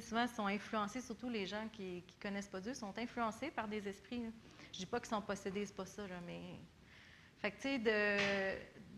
souvent, 0.00 0.22
ils 0.22 0.34
sont 0.34 0.46
influencés, 0.46 1.00
surtout 1.00 1.28
les 1.28 1.46
gens 1.46 1.68
qui 1.72 1.96
ne 2.06 2.22
connaissent 2.22 2.48
pas 2.48 2.60
Dieu, 2.60 2.74
sont 2.74 2.96
influencés 2.98 3.50
par 3.50 3.68
des 3.68 3.86
esprits. 3.86 4.22
Je 4.72 4.78
ne 4.78 4.78
dis 4.78 4.86
pas 4.86 5.00
qu'ils 5.00 5.10
sont 5.10 5.20
possédés, 5.20 5.66
c'est 5.66 5.76
pas 5.76 5.86
ça, 5.86 6.02
mais. 6.26 6.40
Fait 7.40 7.50
que, 7.50 7.56
tu 7.56 7.62
sais, 7.62 7.78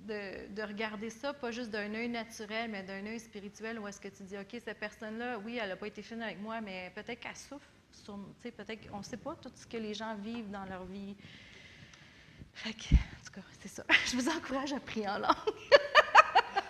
de, 0.07 0.55
de, 0.55 0.63
regarder 0.63 1.09
ça, 1.09 1.33
pas 1.33 1.51
juste 1.51 1.71
d'un 1.71 1.93
œil 1.95 2.11
naturel, 2.11 2.71
mais 2.71 2.83
d'un 2.83 3.05
œil 3.07 3.19
spirituel, 3.19 3.79
où 3.79 3.89
est-ce 3.89 4.01
que 4.01 4.09
tu 4.09 4.23
dis, 4.23 4.37
OK, 4.37 4.61
cette 4.63 4.79
personne-là, 4.79 5.39
oui, 5.39 5.59
elle 5.61 5.71
n'a 5.71 5.77
pas 5.77 5.87
été 5.87 6.03
fine 6.03 6.23
avec 6.23 6.39
moi, 6.41 6.61
mais 6.61 6.93
peut-être 6.95 7.21
qu'elle 7.21 7.37
souffre. 7.37 7.67
peut-être 8.43 8.91
qu'on 8.91 8.99
ne 8.99 9.03
sait 9.03 9.17
pas 9.17 9.35
tout 9.37 9.51
ce 9.55 9.67
que 9.67 9.79
les 9.79 9.95
gens 9.95 10.15
vivent 10.17 10.51
dans 10.51 10.67
leur 10.67 10.85
vie. 10.85 11.17
Fait 12.53 12.75
que, 12.75 12.95
en 12.95 13.25
tout 13.25 13.33
cas, 13.33 13.47
c'est 13.61 13.69
ça. 13.69 13.85
Je 14.07 14.17
vous 14.17 14.29
encourage 14.29 14.75
à 14.75 14.81
prier 14.81 15.09
en 15.09 15.19
langue. 15.19 15.35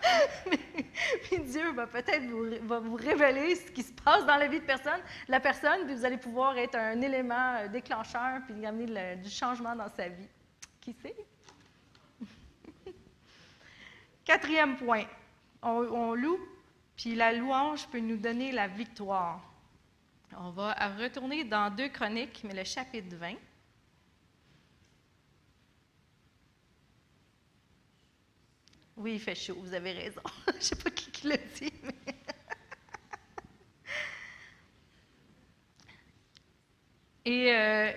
puis 1.23 1.41
Dieu 1.41 1.73
va 1.73 1.87
peut-être 1.87 2.25
vous, 2.25 2.97
révéler 2.97 3.57
ce 3.57 3.71
qui 3.71 3.83
se 3.83 3.93
passe 3.93 4.25
dans 4.27 4.37
la 4.37 4.47
vie 4.49 4.61
de 4.61 4.65
personne, 4.65 5.01
la 5.29 5.41
personne, 5.41 5.87
puis 5.87 5.95
vous 5.95 6.05
allez 6.05 6.17
pouvoir 6.17 6.57
être 6.59 6.77
un 6.77 7.01
élément 7.01 7.57
euh, 7.57 7.69
déclencheur, 7.69 8.41
puis 8.47 8.65
amener 8.67 9.17
du 9.17 9.31
changement 9.31 9.75
dans 9.75 9.89
sa 9.89 10.09
vie. 10.09 10.29
Qui 10.81 10.93
sait? 10.93 11.17
Quatrième 14.25 14.77
point, 14.77 15.05
on, 15.63 15.71
on 15.71 16.15
loue, 16.15 16.41
puis 16.97 17.15
la 17.15 17.33
louange 17.33 17.87
peut 17.89 18.01
nous 18.01 18.17
donner 18.17 18.53
la 18.53 18.69
victoire. 18.69 19.41
On 20.37 20.51
va 20.51 20.75
retourner 20.99 21.45
dans 21.45 21.71
deux 21.71 21.89
chroniques, 21.89 22.43
mais 22.45 22.55
le 22.55 22.65
chapitre 22.65 23.17
20. 23.17 23.35
Oui, 28.97 29.15
il 29.15 29.21
fait 29.21 29.35
chaud, 29.35 29.57
vous 29.59 29.75
avez 29.75 29.93
raison. 29.93 30.21
Je 30.49 30.57
ne 30.57 30.61
sais 30.61 30.77
pas 30.77 30.91
qui, 30.91 31.11
qui 31.11 31.29
l'a 31.29 31.37
dit. 31.37 31.73
Et 37.25 37.53
euh, 37.53 37.91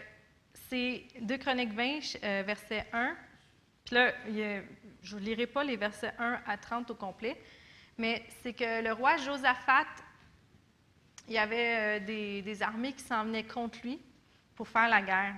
c'est 0.70 1.04
2 1.22 1.38
Chroniques 1.38 1.74
20, 1.74 2.00
euh, 2.24 2.44
verset 2.46 2.86
1. 2.94 3.16
Puis 3.86 3.96
là, 3.96 4.14
je 5.02 5.16
ne 5.16 5.22
lirai 5.22 5.48
pas 5.48 5.64
les 5.64 5.76
versets 5.76 6.14
1 6.18 6.42
à 6.46 6.58
30 6.58 6.92
au 6.92 6.96
complet, 6.96 7.42
mais 7.98 8.26
c'est 8.42 8.54
que 8.54 8.82
le 8.82 8.94
roi 8.94 9.18
Josaphat, 9.18 9.88
il 11.28 11.34
y 11.34 11.38
avait 11.38 12.00
euh, 12.02 12.06
des, 12.06 12.42
des 12.42 12.62
armées 12.64 12.94
qui 12.94 13.04
s'en 13.04 13.26
venaient 13.26 13.44
contre 13.44 13.80
lui 13.84 14.00
pour 14.56 14.68
faire 14.68 14.90
la 14.90 15.02
guerre. 15.02 15.36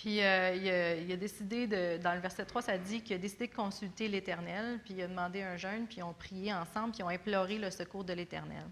Puis 0.00 0.22
euh, 0.22 1.02
il, 1.06 1.12
a, 1.12 1.16
décidé, 1.16 1.66
dans 1.98 2.14
le 2.14 2.20
verset 2.20 2.46
3, 2.46 2.62
ça 2.62 2.78
dit 2.78 3.02
qu'il 3.02 3.16
a 3.16 3.18
décidé 3.18 3.48
de 3.48 3.54
consulter 3.54 4.08
l'Éternel, 4.08 4.80
puis 4.82 4.94
il 4.94 5.02
a 5.02 5.06
demandé 5.06 5.42
un 5.42 5.58
jeûne, 5.58 5.86
puis 5.86 5.98
ils 5.98 6.02
ont 6.02 6.14
prié 6.14 6.54
ensemble, 6.54 6.92
puis 6.92 7.00
ils 7.00 7.02
ont 7.02 7.10
imploré 7.10 7.58
le 7.58 7.70
secours 7.70 8.02
de 8.02 8.14
l'Éternel. 8.14 8.64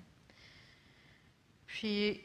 Puis 1.66 2.18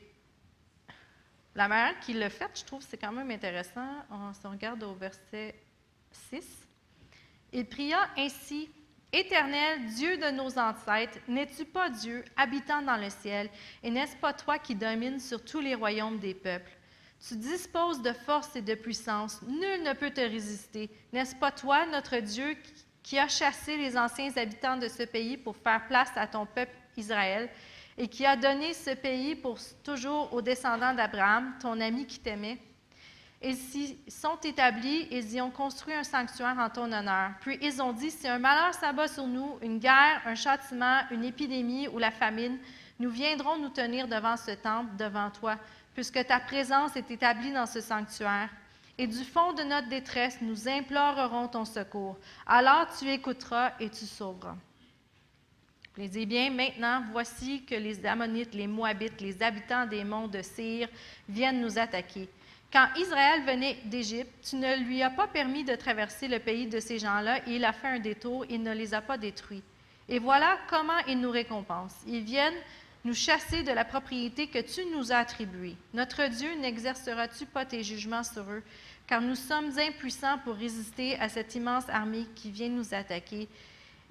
la 1.54 1.68
manière 1.68 2.00
qu'il 2.00 2.18
l'a 2.18 2.30
fait, 2.30 2.50
je 2.58 2.64
trouve, 2.64 2.82
c'est 2.82 2.96
quand 2.96 3.12
même 3.12 3.30
intéressant. 3.30 3.90
On, 4.10 4.32
si 4.32 4.46
on 4.46 4.52
regarde 4.52 4.82
au 4.84 4.94
verset 4.94 5.54
6, 6.32 6.66
il 7.52 7.66
pria 7.66 8.08
ainsi 8.16 8.70
Éternel, 9.12 9.86
Dieu 9.88 10.16
de 10.16 10.32
nos 10.32 10.58
ancêtres, 10.58 11.20
n'es-tu 11.28 11.66
pas 11.66 11.90
Dieu, 11.90 12.24
habitant 12.38 12.82
dans 12.82 12.98
le 12.98 13.10
ciel, 13.10 13.50
et 13.84 13.92
n'est-ce 13.92 14.16
pas 14.16 14.32
toi 14.32 14.60
qui 14.60 14.76
domines 14.76 15.20
sur 15.20 15.44
tous 15.44 15.60
les 15.60 15.76
royaumes 15.76 16.20
des 16.20 16.34
peuples? 16.34 16.72
Tu 17.26 17.38
disposes 17.38 18.02
de 18.02 18.12
force 18.12 18.54
et 18.58 18.62
de 18.62 18.76
puissance, 18.76 19.42
nul 19.44 19.84
ne 19.84 19.94
peut 19.94 20.10
te 20.10 20.20
résister. 20.20 20.90
N'est-ce 21.14 21.36
pas 21.36 21.52
toi, 21.52 21.86
notre 21.86 22.18
Dieu, 22.18 22.58
qui 23.02 23.18
a 23.18 23.30
chassé 23.30 23.78
les 23.78 23.98
anciens 23.98 24.30
habitants 24.36 24.76
de 24.76 24.90
ce 24.90 25.04
pays 25.04 25.38
pour 25.38 25.56
faire 25.56 25.88
place 25.88 26.12
à 26.18 26.28
ton 26.28 26.46
peuple 26.46 26.76
Israël, 26.98 27.50
et 27.98 28.10
qui 28.10 28.26
a 28.26 28.36
donné 28.36 28.74
ce 28.74 28.90
pays 28.90 29.36
pour 29.36 29.58
toujours 29.84 30.34
aux 30.34 30.42
descendants 30.42 30.94
d'Abraham, 30.94 31.54
ton 31.62 31.80
ami 31.80 32.06
qui 32.06 32.20
t'aimait? 32.20 32.58
Ils 33.42 33.56
s'y 33.56 33.98
sont 34.08 34.40
établis, 34.44 35.08
ils 35.12 35.34
y 35.34 35.42
ont 35.42 35.52
construit 35.52 35.94
un 35.94 36.04
sanctuaire 36.04 36.58
en 36.60 36.70
ton 36.70 36.92
honneur. 36.92 37.32
Puis 37.40 37.58
ils 37.62 37.82
ont 37.82 37.94
dit, 37.94 38.12
si 38.12 38.28
un 38.28 38.40
malheur 38.40 38.74
s'abat 38.74 39.08
sur 39.08 39.28
nous, 39.28 39.58
une 39.62 39.80
guerre, 39.80 40.22
un 40.26 40.36
châtiment, 40.36 41.02
une 41.12 41.24
épidémie 41.24 41.88
ou 41.88 42.00
la 42.00 42.12
famine, 42.12 42.58
nous 43.04 43.10
viendrons 43.10 43.58
nous 43.58 43.70
tenir 43.70 44.08
devant 44.08 44.38
ce 44.38 44.52
temple, 44.52 44.96
devant 44.98 45.30
toi, 45.30 45.58
puisque 45.94 46.26
ta 46.26 46.40
présence 46.40 46.96
est 46.96 47.12
établie 47.12 47.52
dans 47.52 47.66
ce 47.66 47.82
sanctuaire. 47.82 48.50
Et 48.98 49.08
du 49.08 49.26
fond 49.26 49.52
de 49.52 49.64
notre 49.64 49.90
détresse, 49.90 50.38
nous 50.42 50.70
implorerons 50.70 51.50
ton 51.50 51.66
secours. 51.66 52.18
Alors 52.48 52.88
tu 52.98 53.10
écouteras 53.12 53.74
et 53.82 53.90
tu 53.90 54.06
sauveras. 54.06 54.56
Dis 55.98 56.26
bien, 56.26 56.50
maintenant, 56.50 57.04
voici 57.12 57.66
que 57.66 57.76
les 57.76 58.06
Ammonites, 58.06 58.54
les 58.54 58.68
Moabites, 58.68 59.20
les 59.20 59.44
habitants 59.44 59.86
des 59.86 60.06
monts 60.06 60.30
de 60.30 60.42
Syr 60.42 60.88
viennent 61.28 61.60
nous 61.60 61.78
attaquer. 61.78 62.30
Quand 62.72 62.88
Israël 62.96 63.44
venait 63.46 63.80
d'Égypte, 63.86 64.32
tu 64.50 64.56
ne 64.56 64.78
lui 64.78 65.04
as 65.04 65.10
pas 65.10 65.28
permis 65.28 65.66
de 65.66 65.76
traverser 65.76 66.30
le 66.30 66.40
pays 66.40 66.68
de 66.68 66.80
ces 66.80 67.00
gens-là 67.00 67.40
et 67.48 67.58
il 67.58 67.66
a 67.66 67.74
fait 67.74 67.88
un 67.88 68.00
détour, 68.00 68.46
il 68.50 68.64
ne 68.64 68.74
les 68.74 68.94
a 68.94 69.02
pas 69.02 69.18
détruits. 69.18 69.62
Et 70.08 70.20
voilà 70.20 70.58
comment 70.70 70.98
il 71.08 71.20
nous 71.20 71.32
récompense. 71.32 71.96
Ils 72.08 72.24
viennent 72.24 72.54
nous 73.04 73.14
chasser 73.14 73.64
de 73.64 73.72
la 73.72 73.84
propriété 73.84 74.48
que 74.48 74.60
tu 74.60 74.86
nous 74.86 75.12
as 75.12 75.18
attribuée. 75.18 75.76
Notre 75.94 76.28
Dieu, 76.28 76.56
n'exerceras-tu 76.56 77.46
pas 77.46 77.66
tes 77.66 77.84
jugements 77.84 78.24
sur 78.24 78.44
eux, 78.44 78.64
car 79.08 79.22
nous 79.22 79.36
sommes 79.36 79.78
impuissants 79.78 80.38
pour 80.40 80.56
résister 80.56 81.20
à 81.20 81.28
cette 81.28 81.54
immense 81.56 81.90
armée 81.90 82.26
qui 82.36 82.50
vient 82.50 82.70
nous 82.70 82.94
attaquer, 82.94 83.50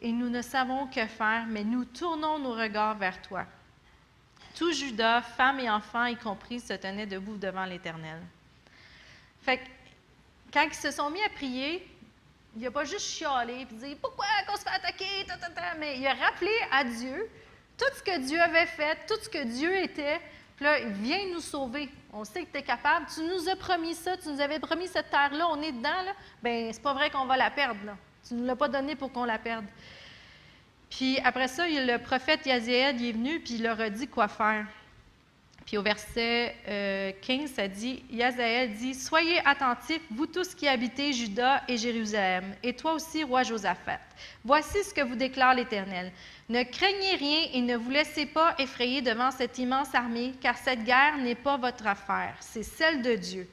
et 0.01 0.13
nous 0.13 0.29
ne 0.29 0.43
savons 0.43 0.87
que 0.89 1.07
faire, 1.07 1.47
mais 1.49 1.65
nous 1.65 1.85
tournons 1.85 2.39
nos 2.39 2.53
regards 2.53 2.97
vers 2.97 3.23
toi. 3.23 3.47
Tout 4.55 4.73
Judas, 4.73 5.23
femmes 5.23 5.61
et 5.61 5.71
enfants 5.71 6.05
y 6.05 6.17
compris, 6.17 6.61
se 6.61 6.75
tenaient 6.75 7.07
debout 7.07 7.37
devant 7.37 7.65
l'Éternel. 7.65 8.21
Fait 9.43 9.59
que, 9.59 9.63
quand 10.53 10.65
ils 10.65 10.75
se 10.75 10.91
sont 10.91 11.09
mis 11.09 11.23
à 11.23 11.31
prier, 11.31 11.89
il 12.55 12.63
n'a 12.63 12.71
pas 12.71 12.85
juste 12.85 13.07
chialé 13.07 13.63
et 13.63 13.65
dit 13.65 13.97
Pourquoi 14.01 14.27
qu'on 14.47 14.57
se 14.57 14.63
fait 14.63 14.69
attaquer? 14.69 15.27
Mais 15.79 15.99
il 15.99 16.07
a 16.07 16.13
rappelé 16.13 16.51
à 16.71 16.85
Dieu 16.85 17.31
tout 17.83 17.97
ce 17.99 18.03
que 18.03 18.19
Dieu 18.21 18.41
avait 18.41 18.67
fait, 18.67 18.97
tout 19.09 19.19
ce 19.21 19.29
que 19.29 19.43
Dieu 19.45 19.77
était. 19.83 20.21
Puis 20.57 20.65
là, 20.65 20.79
il 20.79 20.93
vient 20.93 21.27
nous 21.33 21.41
sauver. 21.41 21.89
On 22.13 22.25
sait 22.25 22.45
que 22.45 22.53
tu 22.53 22.59
es 22.59 22.63
capable. 22.63 23.07
Tu 23.13 23.23
nous 23.23 23.49
as 23.49 23.57
promis 23.57 23.95
ça, 23.95 24.17
tu 24.17 24.29
nous 24.29 24.41
avais 24.41 24.61
promis 24.61 24.87
cette 24.87 25.11
terre-là, 25.11 25.49
on 25.51 25.61
est 25.61 25.73
dedans. 25.73 26.03
Là. 26.05 26.13
Bien, 26.43 26.71
c'est 26.73 26.83
pas 26.83 26.95
vrai 26.95 27.11
qu'on 27.11 27.25
va 27.25 27.37
la 27.37 27.51
perdre. 27.51 27.81
Là. 27.85 27.97
Tu 28.27 28.35
ne 28.35 28.41
nous 28.41 28.47
l'as 28.47 28.57
pas 28.57 28.69
donné 28.69 28.95
pour 28.95 29.11
qu'on 29.11 29.25
la 29.25 29.39
perde. 29.39 29.65
Puis 30.91 31.19
après 31.25 31.49
ça, 31.49 31.67
le 31.67 31.97
prophète 31.99 32.47
Yaziel 32.47 33.03
est 33.03 33.13
venu, 33.13 33.41
puis 33.41 33.55
il 33.55 33.63
leur 33.63 33.81
a 33.81 33.89
dit 33.89 34.07
quoi 34.07 34.29
faire. 34.29 34.67
Puis 35.67 35.79
au 35.79 35.83
verset 35.83 36.55
15, 36.65 36.69
euh, 36.69 37.47
ça 37.55 37.69
dit, 37.69 38.03
Yazaël 38.11 38.73
dit, 38.75 38.95
Soyez 38.95 39.39
attentifs, 39.47 40.03
vous 40.11 40.27
tous 40.27 40.55
qui 40.55 40.69
habitez 40.69 41.13
Juda 41.13 41.63
et 41.69 41.77
Jérusalem, 41.77 42.55
et 42.63 42.75
toi 42.75 42.95
aussi, 42.95 43.25
roi 43.25 43.43
Josaphat. 43.43 44.01
Voici 44.45 44.83
ce 44.85 44.93
que 44.93 45.03
vous 45.03 45.17
déclare 45.17 45.55
l'Éternel. 45.55 46.13
Ne 46.49 46.63
craignez 46.65 47.15
rien 47.17 47.49
et 47.53 47.61
ne 47.61 47.77
vous 47.77 47.91
laissez 47.91 48.27
pas 48.27 48.55
effrayer 48.59 49.03
devant 49.03 49.31
cette 49.31 49.59
immense 49.59 49.95
armée, 49.95 50.33
car 50.41 50.57
cette 50.57 50.85
guerre 50.85 51.19
n'est 51.19 51.35
pas 51.35 51.57
votre 51.57 51.87
affaire, 51.87 52.35
c'est 52.41 52.63
celle 52.63 53.03
de 53.03 53.15
Dieu. 53.15 53.49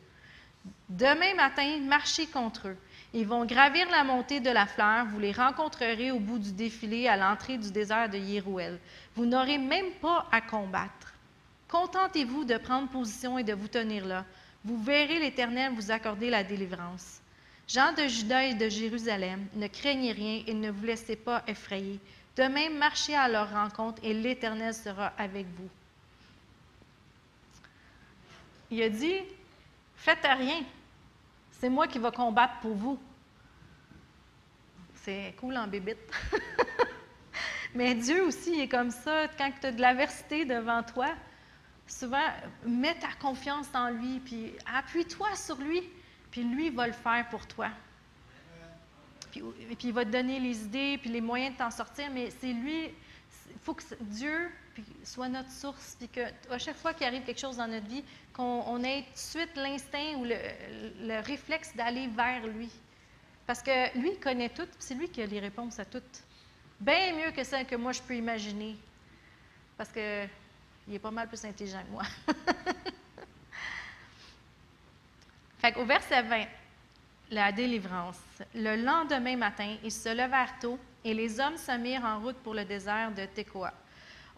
Demain 0.90 1.36
matin, 1.36 1.80
marchez 1.88 2.26
contre 2.26 2.70
eux. 2.70 2.78
Ils 3.14 3.26
vont 3.26 3.46
gravir 3.46 3.90
la 3.90 4.04
montée 4.04 4.40
de 4.40 4.50
la 4.50 4.68
fleur. 4.68 5.06
Vous 5.08 5.20
les 5.20 5.32
rencontrerez 5.32 6.12
au 6.12 6.20
bout 6.20 6.38
du 6.38 6.52
défilé 6.52 7.08
à 7.08 7.18
l'entrée 7.18 7.58
du 7.58 7.72
désert 7.72 8.10
de 8.10 8.18
Yérouel. 8.18 8.80
Vous 9.16 9.26
n'aurez 9.26 9.58
même 9.58 9.92
pas 10.02 10.28
à 10.32 10.42
combattre. 10.42 11.09
Contentez-vous 11.70 12.46
de 12.46 12.58
prendre 12.58 12.90
position 12.90 13.38
et 13.38 13.44
de 13.44 13.54
vous 13.54 13.68
tenir 13.68 14.06
là. 14.06 14.26
Vous 14.66 14.82
verrez 14.82 15.20
l'Éternel 15.20 15.72
vous 15.74 15.92
accorder 15.92 16.30
la 16.30 16.44
délivrance. 16.44 17.22
Jean 17.68 17.94
de 17.94 18.08
Juda 18.08 18.46
et 18.46 18.56
de 18.56 18.68
Jérusalem, 18.68 19.46
ne 19.54 19.68
craignez 19.68 20.12
rien 20.12 20.44
et 20.48 20.54
ne 20.56 20.72
vous 20.72 20.84
laissez 20.84 21.16
pas 21.16 21.44
effrayer. 21.48 22.00
Demain, 22.36 22.72
marchez 22.72 23.16
à 23.16 23.28
leur 23.28 23.52
rencontre 23.52 24.02
et 24.04 24.14
l'Éternel 24.14 24.74
sera 24.74 25.14
avec 25.18 25.46
vous. 25.46 25.70
Il 28.72 28.82
a 28.82 28.90
dit, 28.90 29.20
faites 29.96 30.24
rien. 30.24 30.64
C'est 31.52 31.70
moi 31.70 31.88
qui 31.88 32.00
vais 32.00 32.12
combattre 32.12 32.60
pour 32.62 32.74
vous. 32.74 33.00
C'est 34.96 35.36
cool 35.40 35.58
en 35.58 35.68
bébite. 35.68 35.98
Mais 37.76 37.94
Dieu 37.94 38.24
aussi 38.26 38.60
est 38.60 38.68
comme 38.68 38.92
ça. 38.92 39.28
Quand 39.38 39.52
tu 39.60 39.68
as 39.68 39.72
de 39.72 39.82
l'aversité 39.82 40.46
devant 40.46 40.82
toi, 40.82 41.14
souvent, 41.94 42.28
mets 42.66 42.96
ta 42.96 43.12
confiance 43.20 43.68
en 43.74 43.90
lui, 43.90 44.20
puis 44.20 44.54
appuie-toi 44.74 45.36
sur 45.36 45.58
lui, 45.58 45.84
puis 46.32 46.44
lui 46.44 46.70
va 46.70 46.88
le 46.88 46.94
faire 46.94 47.28
pour 47.30 47.46
toi. 47.48 47.70
Puis, 49.32 49.42
puis 49.42 49.78
il 49.90 49.94
va 49.94 50.06
te 50.06 50.10
donner 50.10 50.40
les 50.40 50.64
idées, 50.64 50.98
puis 50.98 51.10
les 51.10 51.22
moyens 51.22 51.54
de 51.54 51.60
t'en 51.60 51.72
sortir, 51.72 52.10
mais 52.12 52.30
c'est 52.32 52.54
lui, 52.54 52.86
il 52.86 53.60
faut 53.62 53.74
que 53.74 53.84
Dieu 54.02 54.52
soit 55.04 55.30
notre 55.30 55.52
source, 55.52 55.96
puis 55.98 56.08
qu'à 56.08 56.58
chaque 56.58 56.78
fois 56.78 56.94
qu'il 56.94 57.06
arrive 57.06 57.24
quelque 57.24 57.40
chose 57.40 57.58
dans 57.58 57.68
notre 57.68 57.88
vie, 57.88 58.04
qu'on 58.34 58.84
ait 58.84 59.04
tout 59.04 59.14
de 59.14 59.18
suite 59.18 59.56
l'instinct 59.56 60.16
ou 60.18 60.26
le, 60.26 61.22
réflexe 61.22 61.76
d'aller 61.76 62.08
vers 62.08 62.48
lui. 62.48 62.70
Parce 63.46 63.62
que 63.62 63.98
lui, 63.98 64.12
il 64.12 64.20
connaît 64.20 64.50
tout, 64.50 64.68
c'est 64.78 64.94
lui 64.94 65.10
qui 65.10 65.22
a 65.22 65.26
les 65.26 65.40
réponses 65.40 65.80
à 65.80 65.86
tout. 65.86 66.04
Bien 66.80 67.16
mieux 67.16 67.32
que 67.32 67.44
celles 67.44 67.66
que 67.66 67.76
moi 67.76 67.92
je 67.92 68.02
peux 68.02 68.16
imaginer. 68.16 68.78
Parce 69.78 69.92
que 69.92 70.26
il 70.90 70.96
est 70.96 71.00
pas 71.00 71.12
mal 71.12 71.28
plus 71.28 71.46
intelligent 71.46 71.84
que 71.84 71.92
moi. 71.92 72.04
au 75.78 75.86
verset 75.86 76.24
20, 76.24 76.46
la 77.32 77.52
délivrance. 77.52 78.20
Le 78.56 78.76
lendemain 78.76 79.38
matin, 79.38 79.76
ils 79.84 79.92
se 79.92 80.10
levèrent 80.10 80.58
tôt 80.60 80.80
et 81.06 81.14
les 81.14 81.40
hommes 81.40 81.58
se 81.58 81.78
mirent 81.78 82.06
en 82.06 82.20
route 82.20 82.38
pour 82.38 82.56
le 82.56 82.66
désert 82.66 83.12
de 83.12 83.26
Tekoa. 83.26 83.72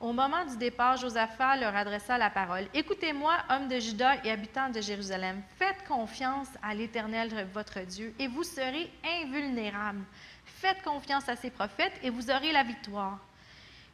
Au 0.02 0.12
moment 0.12 0.44
du 0.46 0.58
départ, 0.58 0.98
Josaphat 0.98 1.58
leur 1.58 1.76
adressa 1.76 2.18
la 2.18 2.32
parole. 2.32 2.68
Écoutez-moi, 2.74 3.38
hommes 3.50 3.68
de 3.68 3.80
Juda 3.80 4.16
et 4.26 4.32
habitants 4.32 4.70
de 4.70 4.82
Jérusalem, 4.82 5.44
faites 5.58 5.88
confiance 5.88 6.50
à 6.62 6.74
l'Éternel 6.74 7.48
votre 7.54 7.80
Dieu 7.82 8.14
et 8.20 8.28
vous 8.28 8.44
serez 8.44 8.92
invulnérables. 9.24 10.04
Faites 10.44 10.82
confiance 10.84 11.30
à 11.30 11.36
ses 11.36 11.52
prophètes 11.52 11.94
et 12.04 12.10
vous 12.10 12.30
aurez 12.30 12.52
la 12.52 12.64
victoire. 12.64 13.20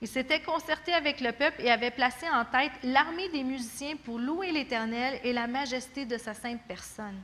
Il 0.02 0.08
s'était 0.08 0.42
concerté 0.42 0.94
avec 0.94 1.22
le 1.22 1.32
peuple 1.32 1.62
et 1.62 1.72
avait 1.72 1.92
placé 1.92 2.30
en 2.30 2.46
tête 2.46 2.72
l'armée 2.84 3.30
des 3.30 3.44
musiciens 3.44 3.96
pour 4.06 4.20
louer 4.20 4.52
l'Éternel 4.52 5.20
et 5.24 5.34
la 5.34 5.48
majesté 5.48 6.06
de 6.06 6.18
sa 6.18 6.36
sainte 6.36 6.62
personne. 6.68 7.20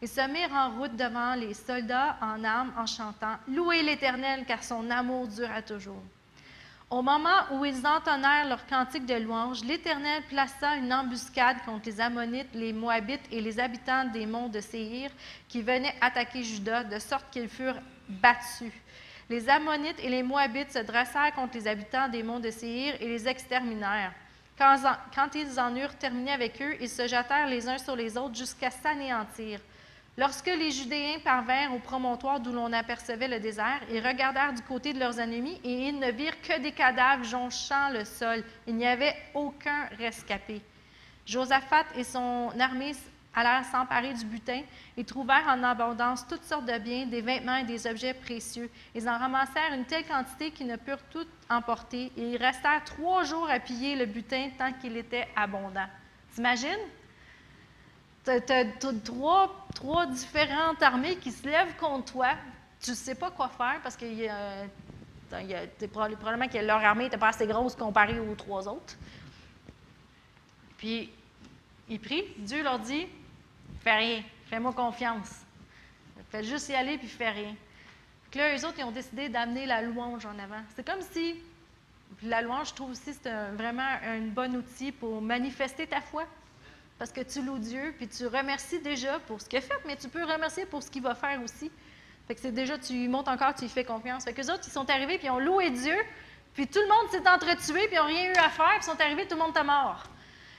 Ils 0.00 0.08
se 0.08 0.26
mirent 0.30 0.52
en 0.52 0.78
route 0.78 0.96
devant 0.96 1.34
les 1.34 1.54
soldats 1.54 2.16
en 2.20 2.42
armes 2.44 2.72
en 2.76 2.86
chantant 2.86 3.36
Louez 3.48 3.82
l'Éternel 3.82 4.44
car 4.46 4.62
son 4.62 4.90
amour 4.90 5.28
dure 5.28 5.50
à 5.50 5.62
toujours. 5.62 6.02
Au 6.88 7.02
moment 7.02 7.42
où 7.50 7.64
ils 7.64 7.84
entonnèrent 7.84 8.48
leur 8.48 8.64
cantique 8.66 9.06
de 9.06 9.14
louange, 9.14 9.64
l'Éternel 9.64 10.22
plaça 10.28 10.76
une 10.76 10.92
embuscade 10.92 11.56
contre 11.64 11.86
les 11.86 12.00
Ammonites, 12.00 12.54
les 12.54 12.72
Moabites 12.72 13.26
et 13.32 13.40
les 13.40 13.58
habitants 13.58 14.04
des 14.04 14.24
monts 14.24 14.48
de 14.48 14.60
Séhir 14.60 15.10
qui 15.48 15.62
venaient 15.62 15.96
attaquer 16.00 16.44
Juda, 16.44 16.84
de 16.84 16.98
sorte 17.00 17.28
qu'ils 17.30 17.48
furent 17.48 17.80
battus. 18.08 18.72
Les 19.28 19.48
Ammonites 19.48 19.98
et 20.02 20.08
les 20.08 20.22
Moabites 20.22 20.72
se 20.72 20.78
dressèrent 20.78 21.34
contre 21.34 21.56
les 21.56 21.66
habitants 21.66 22.08
des 22.08 22.22
monts 22.22 22.38
de 22.38 22.50
Séhir 22.50 22.94
et 23.00 23.08
les 23.08 23.26
exterminèrent. 23.26 24.12
Quand, 24.56 25.34
ils 25.34 25.60
en 25.60 25.74
eurent 25.74 25.96
terminé 25.96 26.30
avec 26.30 26.62
eux, 26.62 26.76
ils 26.80 26.88
se 26.88 27.08
jetèrent 27.08 27.48
les 27.48 27.68
uns 27.68 27.78
sur 27.78 27.96
les 27.96 28.16
autres 28.16 28.36
jusqu'à 28.36 28.70
s'anéantir. 28.70 29.58
Lorsque 30.16 30.46
les 30.46 30.70
Judéens 30.70 31.18
parvinrent 31.22 31.74
au 31.74 31.78
promontoire 31.78 32.40
d'où 32.40 32.52
l'on 32.52 32.72
apercevait 32.72 33.28
le 33.28 33.40
désert, 33.40 33.82
ils 33.92 34.06
regardèrent 34.06 34.54
du 34.54 34.62
côté 34.62 34.94
de 34.94 34.98
leurs 34.98 35.20
ennemis 35.20 35.60
et 35.62 35.88
ils 35.88 35.98
ne 35.98 36.10
virent 36.10 36.40
que 36.40 36.58
des 36.60 36.72
cadavres 36.72 37.24
jonchant 37.24 37.90
le 37.92 38.04
sol. 38.04 38.42
Il 38.66 38.76
n'y 38.76 38.86
avait 38.86 39.14
aucun 39.34 39.88
rescapé. 39.98 40.62
Josaphat 41.26 41.84
et 41.96 42.04
son 42.04 42.50
armée 42.58 42.94
allèrent 43.36 43.66
s'emparer 43.66 44.14
du 44.14 44.24
butin 44.24 44.62
et 44.96 45.04
trouvèrent 45.04 45.46
en 45.46 45.62
abondance 45.62 46.26
toutes 46.26 46.42
sortes 46.42 46.64
de 46.64 46.78
biens, 46.78 47.06
des 47.06 47.20
vêtements 47.20 47.56
et 47.56 47.64
des 47.64 47.86
objets 47.86 48.14
précieux. 48.14 48.70
Ils 48.94 49.08
en 49.08 49.18
ramassèrent 49.18 49.74
une 49.74 49.84
telle 49.84 50.06
quantité 50.06 50.50
qu'ils 50.50 50.66
ne 50.66 50.76
purent 50.76 51.02
tout 51.10 51.26
emporter 51.50 52.10
et 52.16 52.30
ils 52.32 52.36
restèrent 52.38 52.82
trois 52.84 53.24
jours 53.24 53.48
à 53.50 53.60
piller 53.60 53.94
le 53.94 54.06
butin 54.06 54.48
tant 54.58 54.72
qu'il 54.72 54.96
était 54.96 55.28
abondant. 55.36 55.86
T'imagines? 56.34 56.70
As, 58.26 58.40
trois, 59.04 60.06
différentes 60.06 60.82
armées 60.82 61.16
qui 61.16 61.30
se 61.30 61.46
lèvent 61.46 61.76
contre 61.76 62.12
toi. 62.12 62.28
Tu 62.82 62.90
ne 62.90 62.96
sais 62.96 63.14
pas 63.14 63.30
quoi 63.30 63.48
faire 63.48 63.80
parce 63.82 63.96
y 64.00 64.28
a 64.28 64.64
Il 65.42 65.50
y 65.50 65.86
probablement 65.88 66.48
que 66.48 66.58
leur 66.58 66.82
armée 66.82 67.04
n'était 67.04 67.18
pas 67.18 67.28
assez 67.28 67.46
grosse 67.46 67.76
comparée 67.76 68.18
aux 68.18 68.34
trois 68.34 68.66
autres. 68.66 68.96
Puis, 70.78 71.10
ils 71.88 72.00
prient. 72.00 72.24
Dieu 72.38 72.62
leur 72.62 72.78
dit 72.78 73.06
Fais 73.86 73.94
rien, 73.94 74.22
fais-moi 74.46 74.72
confiance. 74.72 75.30
Faites 76.30 76.44
juste 76.44 76.68
y 76.70 76.74
aller, 76.74 76.98
puis 76.98 77.06
fais 77.06 77.30
rien. 77.30 77.54
Puis 78.32 78.40
là, 78.40 78.52
eux 78.52 78.66
autres, 78.66 78.74
ils 78.78 78.82
ont 78.82 78.90
décidé 78.90 79.28
d'amener 79.28 79.64
la 79.64 79.80
louange 79.80 80.26
en 80.26 80.36
avant. 80.40 80.60
C'est 80.74 80.84
comme 80.84 81.02
si 81.02 81.36
la 82.24 82.42
louange, 82.42 82.70
je 82.70 82.74
trouve 82.74 82.90
aussi, 82.90 83.14
c'est 83.14 83.30
vraiment 83.52 83.86
un 84.04 84.22
bon 84.22 84.56
outil 84.56 84.90
pour 84.90 85.22
manifester 85.22 85.86
ta 85.86 86.00
foi. 86.00 86.24
Parce 86.98 87.12
que 87.12 87.20
tu 87.20 87.40
loues 87.42 87.60
Dieu, 87.60 87.94
puis 87.96 88.08
tu 88.08 88.26
remercies 88.26 88.80
déjà 88.80 89.20
pour 89.20 89.40
ce 89.40 89.48
qu'il 89.48 89.60
a 89.60 89.62
fait, 89.62 89.80
mais 89.86 89.94
tu 89.94 90.08
peux 90.08 90.24
remercier 90.24 90.66
pour 90.66 90.82
ce 90.82 90.90
qu'il 90.90 91.02
va 91.02 91.14
faire 91.14 91.40
aussi. 91.40 91.70
Fait 92.26 92.34
que 92.34 92.40
c'est 92.40 92.50
déjà, 92.50 92.76
tu 92.78 93.08
montes 93.08 93.28
encore, 93.28 93.54
tu 93.54 93.62
lui 93.62 93.68
fais 93.68 93.84
confiance. 93.84 94.24
Fait 94.24 94.32
que 94.32 94.40
les 94.40 94.50
autres, 94.50 94.64
ils 94.66 94.72
sont 94.72 94.90
arrivés, 94.90 95.18
puis 95.18 95.28
ils 95.28 95.30
ont 95.30 95.38
loué 95.38 95.70
Dieu, 95.70 95.96
puis 96.54 96.66
tout 96.66 96.80
le 96.80 96.88
monde 96.88 97.12
s'est 97.12 97.28
entretué, 97.28 97.86
puis 97.86 97.94
ils 97.94 97.98
n'ont 97.98 98.06
rien 98.06 98.32
eu 98.32 98.36
à 98.36 98.48
faire, 98.48 98.66
puis 98.66 98.78
ils 98.80 98.82
sont 98.82 99.00
arrivés, 99.00 99.28
tout 99.28 99.36
le 99.36 99.42
monde 99.42 99.56
est 99.56 99.62
mort. 99.62 100.02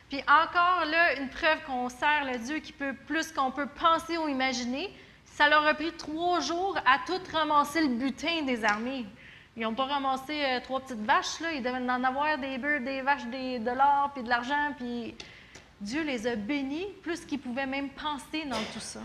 Puis 0.10 0.22
encore 0.22 0.86
là, 0.86 1.20
une 1.20 1.30
preuve 1.30 1.64
qu'on 1.66 1.90
sert 1.90 2.24
le 2.26 2.38
Dieu 2.40 2.60
qui 2.60 2.72
peut 2.72 2.94
plus 3.08 3.32
qu'on 3.32 3.52
peut 3.52 3.68
penser 3.68 4.18
ou 4.18 4.28
imaginer. 4.28 4.90
Ça 5.26 5.50
leur 5.50 5.66
a 5.68 5.74
pris 5.74 5.92
trois 5.94 6.40
jours 6.40 6.78
à 6.86 7.00
tout 7.06 7.20
ramasser 7.32 7.82
le 7.82 7.90
butin 7.90 8.44
des 8.44 8.64
armées. 8.64 9.06
Ils 9.58 9.64
n'ont 9.64 9.74
pas 9.74 9.86
ramassé 9.86 10.44
euh, 10.46 10.60
trois 10.62 10.80
petites 10.80 11.04
vaches, 11.04 11.40
là. 11.42 11.52
Ils 11.52 11.64
devaient 11.64 11.78
en 11.78 12.04
avoir 12.04 12.38
des 12.38 12.58
bœufs, 12.58 12.80
des 12.80 13.02
vaches, 13.02 13.26
des, 13.26 13.60
de 13.60 13.72
l'or, 13.72 14.12
puis 14.14 14.24
de 14.24 14.30
l'argent, 14.30 14.74
puis 14.78 15.16
Dieu 15.82 16.04
les 16.04 16.28
a 16.28 16.36
bénis 16.36 16.88
plus 17.02 17.26
qu'ils 17.26 17.40
pouvaient 17.40 17.66
même 17.66 17.90
penser 17.90 18.46
dans 18.46 18.64
tout 18.74 18.80
ça. 18.80 19.02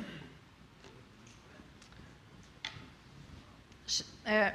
Euh, 4.29 4.51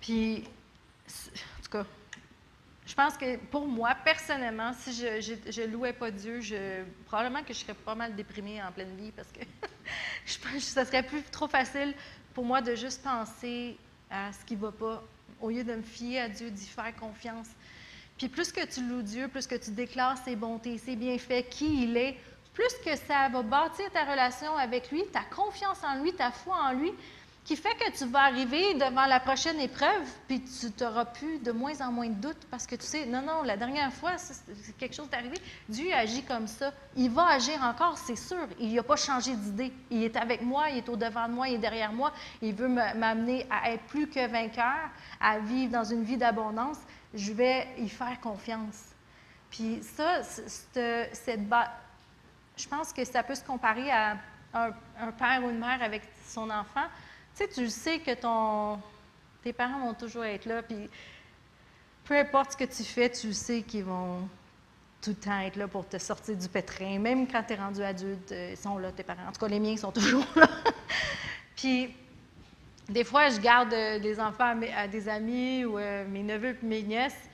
puis, 0.00 0.44
en 1.06 1.62
tout 1.62 1.70
cas, 1.70 1.86
je 2.86 2.94
pense 2.94 3.16
que 3.16 3.36
pour 3.36 3.66
moi, 3.66 3.94
personnellement, 4.04 4.72
si 4.74 4.92
je 4.92 5.62
ne 5.62 5.66
louais 5.66 5.92
pas 5.92 6.10
Dieu, 6.10 6.40
je, 6.40 6.82
probablement 7.06 7.42
que 7.42 7.54
je 7.54 7.60
serais 7.60 7.74
pas 7.74 7.94
mal 7.94 8.14
déprimée 8.14 8.62
en 8.62 8.70
pleine 8.72 8.94
vie 8.96 9.10
parce 9.10 9.28
que 9.28 9.40
je 10.26 10.38
pense 10.38 10.62
ce 10.62 10.84
serait 10.84 11.02
plus 11.02 11.22
trop 11.30 11.48
facile 11.48 11.94
pour 12.34 12.44
moi 12.44 12.60
de 12.60 12.74
juste 12.74 13.02
penser 13.02 13.78
à 14.10 14.32
ce 14.32 14.44
qui 14.44 14.54
ne 14.54 14.60
va 14.60 14.72
pas 14.72 15.02
au 15.40 15.50
lieu 15.50 15.64
de 15.64 15.74
me 15.74 15.82
fier 15.82 16.20
à 16.20 16.28
Dieu, 16.28 16.50
d'y 16.50 16.66
faire 16.66 16.94
confiance. 16.96 17.48
Puis 18.18 18.28
plus 18.28 18.52
que 18.52 18.64
tu 18.66 18.86
loues 18.86 19.02
Dieu, 19.02 19.28
plus 19.28 19.46
que 19.46 19.54
tu 19.54 19.70
déclares 19.70 20.18
ses 20.18 20.36
bontés, 20.36 20.78
ses 20.78 20.94
bienfaits, 20.94 21.48
qui 21.50 21.84
il 21.84 21.96
est, 21.96 22.18
plus 22.52 22.72
que 22.84 22.94
ça 22.96 23.28
va 23.28 23.42
bâtir 23.42 23.90
ta 23.92 24.04
relation 24.04 24.56
avec 24.56 24.90
lui, 24.90 25.04
ta 25.12 25.22
confiance 25.24 25.82
en 25.82 26.00
lui, 26.02 26.12
ta 26.12 26.30
foi 26.30 26.56
en 26.56 26.72
lui, 26.72 26.92
qui 27.44 27.56
fait 27.56 27.74
que 27.74 27.90
tu 27.96 28.06
vas 28.06 28.22
arriver 28.22 28.72
devant 28.74 29.04
la 29.04 29.20
prochaine 29.20 29.60
épreuve, 29.60 30.08
puis 30.26 30.42
tu 30.42 30.72
t'auras 30.72 31.04
plus 31.04 31.38
de 31.40 31.52
moins 31.52 31.78
en 31.82 31.92
moins 31.92 32.08
de 32.08 32.14
doutes 32.14 32.46
parce 32.50 32.66
que 32.66 32.74
tu 32.74 32.86
sais, 32.86 33.04
non, 33.04 33.20
non, 33.20 33.42
la 33.42 33.58
dernière 33.58 33.92
fois, 33.92 34.12
quelque 34.78 34.94
chose 34.94 35.08
est 35.12 35.16
arrivé. 35.16 35.36
Dieu 35.68 35.92
agit 35.92 36.22
comme 36.22 36.46
ça. 36.46 36.72
Il 36.96 37.10
va 37.10 37.26
agir 37.28 37.62
encore, 37.62 37.98
c'est 37.98 38.16
sûr. 38.16 38.48
Il 38.58 38.74
n'a 38.74 38.82
pas 38.82 38.96
changé 38.96 39.36
d'idée. 39.36 39.72
Il 39.90 40.02
est 40.02 40.16
avec 40.16 40.40
moi, 40.40 40.70
il 40.70 40.78
est 40.78 40.88
au 40.88 40.96
devant 40.96 41.28
de 41.28 41.34
moi, 41.34 41.48
il 41.48 41.56
est 41.56 41.58
derrière 41.58 41.92
moi. 41.92 42.12
Il 42.40 42.54
veut 42.54 42.68
m'amener 42.68 43.46
à 43.50 43.72
être 43.72 43.84
plus 43.84 44.08
que 44.08 44.26
vainqueur, 44.26 44.88
à 45.20 45.38
vivre 45.38 45.70
dans 45.70 45.84
une 45.84 46.02
vie 46.02 46.16
d'abondance. 46.16 46.78
Je 47.12 47.32
vais 47.32 47.68
y 47.76 47.90
faire 47.90 48.18
confiance. 48.22 48.94
Puis 49.50 49.82
ça, 49.82 50.22
je 50.74 52.68
pense 52.68 52.92
que 52.92 53.04
ça 53.04 53.22
peut 53.22 53.34
se 53.34 53.44
comparer 53.44 53.90
à 53.90 54.16
un, 54.54 55.12
père 55.12 55.44
ou 55.44 55.50
une 55.50 55.58
mère 55.58 55.82
avec 55.82 56.02
son 56.26 56.48
enfant 56.48 56.86
sais, 57.34 57.48
tu 57.48 57.68
sais 57.68 57.98
que 57.98 58.14
ton, 58.14 58.80
tes 59.42 59.52
parents 59.52 59.80
vont 59.80 59.94
toujours 59.94 60.24
être 60.24 60.46
là, 60.46 60.62
puis 60.62 60.88
peu 62.04 62.16
importe 62.16 62.52
ce 62.52 62.56
que 62.56 62.64
tu 62.64 62.84
fais, 62.84 63.10
tu 63.10 63.32
sais 63.32 63.62
qu'ils 63.62 63.84
vont 63.84 64.28
tout 65.04 65.10
le 65.10 65.16
temps 65.16 65.38
être 65.40 65.56
là 65.56 65.68
pour 65.68 65.86
te 65.86 65.98
sortir 65.98 66.36
du 66.36 66.48
pétrin. 66.48 66.98
Même 66.98 67.26
quand 67.26 67.42
tu 67.42 67.52
es 67.52 67.56
rendu 67.56 67.82
adulte, 67.82 68.32
euh, 68.32 68.50
ils 68.52 68.56
sont 68.56 68.78
là, 68.78 68.90
tes 68.90 69.02
parents. 69.02 69.28
En 69.28 69.32
tout 69.32 69.40
cas, 69.40 69.48
les 69.48 69.60
miens 69.60 69.76
sont 69.76 69.92
toujours 69.92 70.24
là. 70.34 70.48
puis, 71.54 71.94
des 72.88 73.04
fois, 73.04 73.28
je 73.28 73.38
garde 73.38 73.72
euh, 73.72 73.98
des 73.98 74.18
enfants 74.18 74.58
à, 74.76 74.88
des 74.88 75.08
amis 75.08 75.64
ou 75.64 75.78
euh, 75.78 76.06
mes 76.08 76.22
neveux 76.22 76.56
et 76.62 76.66
mes 76.66 76.82
nièces, 76.82 77.28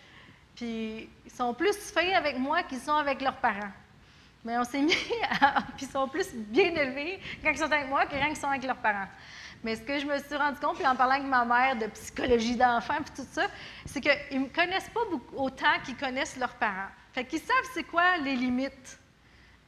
puis 0.56 1.08
ils 1.24 1.30
sont 1.32 1.54
plus 1.54 1.76
fins 1.76 2.12
avec 2.16 2.38
moi 2.38 2.62
qu'ils 2.64 2.80
sont 2.80 2.94
avec 2.94 3.20
leurs 3.20 3.36
parents. 3.36 3.70
Mais 4.44 4.58
on 4.58 4.64
s'est 4.64 4.80
mis 4.82 4.94
à. 5.40 5.62
puis 5.76 5.86
ils 5.86 5.92
sont 5.92 6.08
plus 6.08 6.32
bien 6.34 6.74
élevés 6.74 7.20
quand 7.42 7.50
ils 7.50 7.58
sont 7.58 7.72
avec 7.72 7.88
moi 7.88 8.06
que 8.06 8.12
quand 8.12 8.28
ils 8.28 8.36
sont 8.36 8.48
avec 8.48 8.64
leurs 8.64 8.76
parents. 8.76 9.08
Mais 9.62 9.76
ce 9.76 9.82
que 9.82 9.98
je 9.98 10.06
me 10.06 10.18
suis 10.18 10.36
rendu 10.36 10.58
compte, 10.58 10.76
puis 10.76 10.86
en 10.86 10.96
parlant 10.96 11.14
avec 11.14 11.26
ma 11.26 11.44
mère 11.44 11.76
de 11.76 11.86
psychologie 11.86 12.56
d'enfant, 12.56 12.96
puis 13.04 13.12
tout 13.16 13.28
ça, 13.30 13.46
c'est 13.84 14.00
qu'ils 14.00 14.40
ne 14.40 14.46
me 14.46 14.54
connaissent 14.54 14.88
pas 14.88 15.00
autant 15.36 15.78
qu'ils 15.84 15.96
connaissent 15.96 16.36
leurs 16.36 16.54
parents. 16.54 16.88
Fait 17.12 17.24
qu'ils 17.24 17.40
savent 17.40 17.68
c'est 17.74 17.84
quoi 17.84 18.16
les 18.18 18.36
limites 18.36 18.98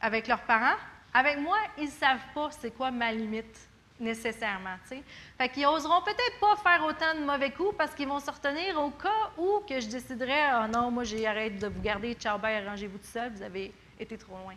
avec 0.00 0.26
leurs 0.28 0.42
parents. 0.42 0.76
Avec 1.12 1.38
moi, 1.38 1.58
ils 1.76 1.84
ne 1.84 1.90
savent 1.90 2.24
pas 2.34 2.50
c'est 2.50 2.70
quoi 2.74 2.90
ma 2.90 3.12
limite 3.12 3.58
nécessairement. 4.00 4.76
T'sais. 4.84 5.02
Fait 5.38 5.48
qu'ils 5.48 5.64
n'oseront 5.64 6.02
peut-être 6.02 6.40
pas 6.40 6.56
faire 6.56 6.84
autant 6.84 7.14
de 7.14 7.24
mauvais 7.24 7.50
coups 7.50 7.74
parce 7.76 7.94
qu'ils 7.94 8.08
vont 8.08 8.18
se 8.18 8.30
retenir 8.30 8.80
au 8.80 8.90
cas 8.90 9.30
où 9.38 9.60
que 9.68 9.78
je 9.80 9.86
déciderais 9.86 10.50
oh 10.54 10.66
non, 10.68 10.90
moi 10.90 11.04
j'arrête 11.04 11.58
de 11.58 11.68
vous 11.68 11.80
garder, 11.80 12.14
ciao, 12.14 12.38
bye, 12.38 12.56
arrangez-vous 12.56 12.98
tout 12.98 13.04
seul, 13.04 13.32
vous 13.32 13.42
avez 13.42 13.72
été 13.98 14.18
trop 14.18 14.36
loin. 14.38 14.54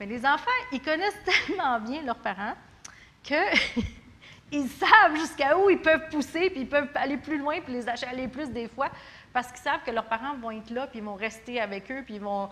Mais 0.00 0.06
les 0.06 0.24
enfants, 0.26 0.50
ils 0.72 0.82
connaissent 0.82 1.18
tellement 1.46 1.78
bien 1.80 2.02
leurs 2.02 2.18
parents 2.18 2.54
que 3.22 3.82
ils 4.52 4.68
savent 4.68 5.16
jusqu'à 5.16 5.56
où 5.58 5.70
ils 5.70 5.80
peuvent 5.80 6.08
pousser, 6.10 6.50
puis 6.50 6.60
ils 6.60 6.68
peuvent 6.68 6.90
aller 6.94 7.16
plus 7.16 7.38
loin, 7.38 7.60
puis 7.60 7.72
les 7.72 7.88
achaler 7.88 8.28
plus 8.28 8.50
des 8.50 8.68
fois, 8.68 8.90
parce 9.32 9.48
qu'ils 9.48 9.62
savent 9.62 9.82
que 9.84 9.90
leurs 9.90 10.06
parents 10.06 10.34
vont 10.36 10.50
être 10.50 10.70
là, 10.70 10.86
puis 10.86 10.98
ils 10.98 11.04
vont 11.04 11.14
rester 11.14 11.60
avec 11.60 11.90
eux, 11.90 12.02
puis 12.04 12.16
ils 12.16 12.20
vont, 12.20 12.50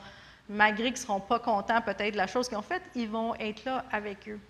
malgré 0.49 0.85
qu'ils 0.85 0.93
ne 0.93 0.99
seront 0.99 1.21
pas 1.21 1.39
contents 1.39 1.83
peut-être 1.83 2.13
de 2.13 2.17
la 2.17 2.27
chose 2.27 2.49
qu'ils 2.49 2.57
ont 2.57 2.63
faite, 2.63 2.83
ils 2.95 3.09
vont 3.09 3.35
être 3.35 3.65
là 3.65 3.85
avec 3.93 4.29
eux. 4.29 4.41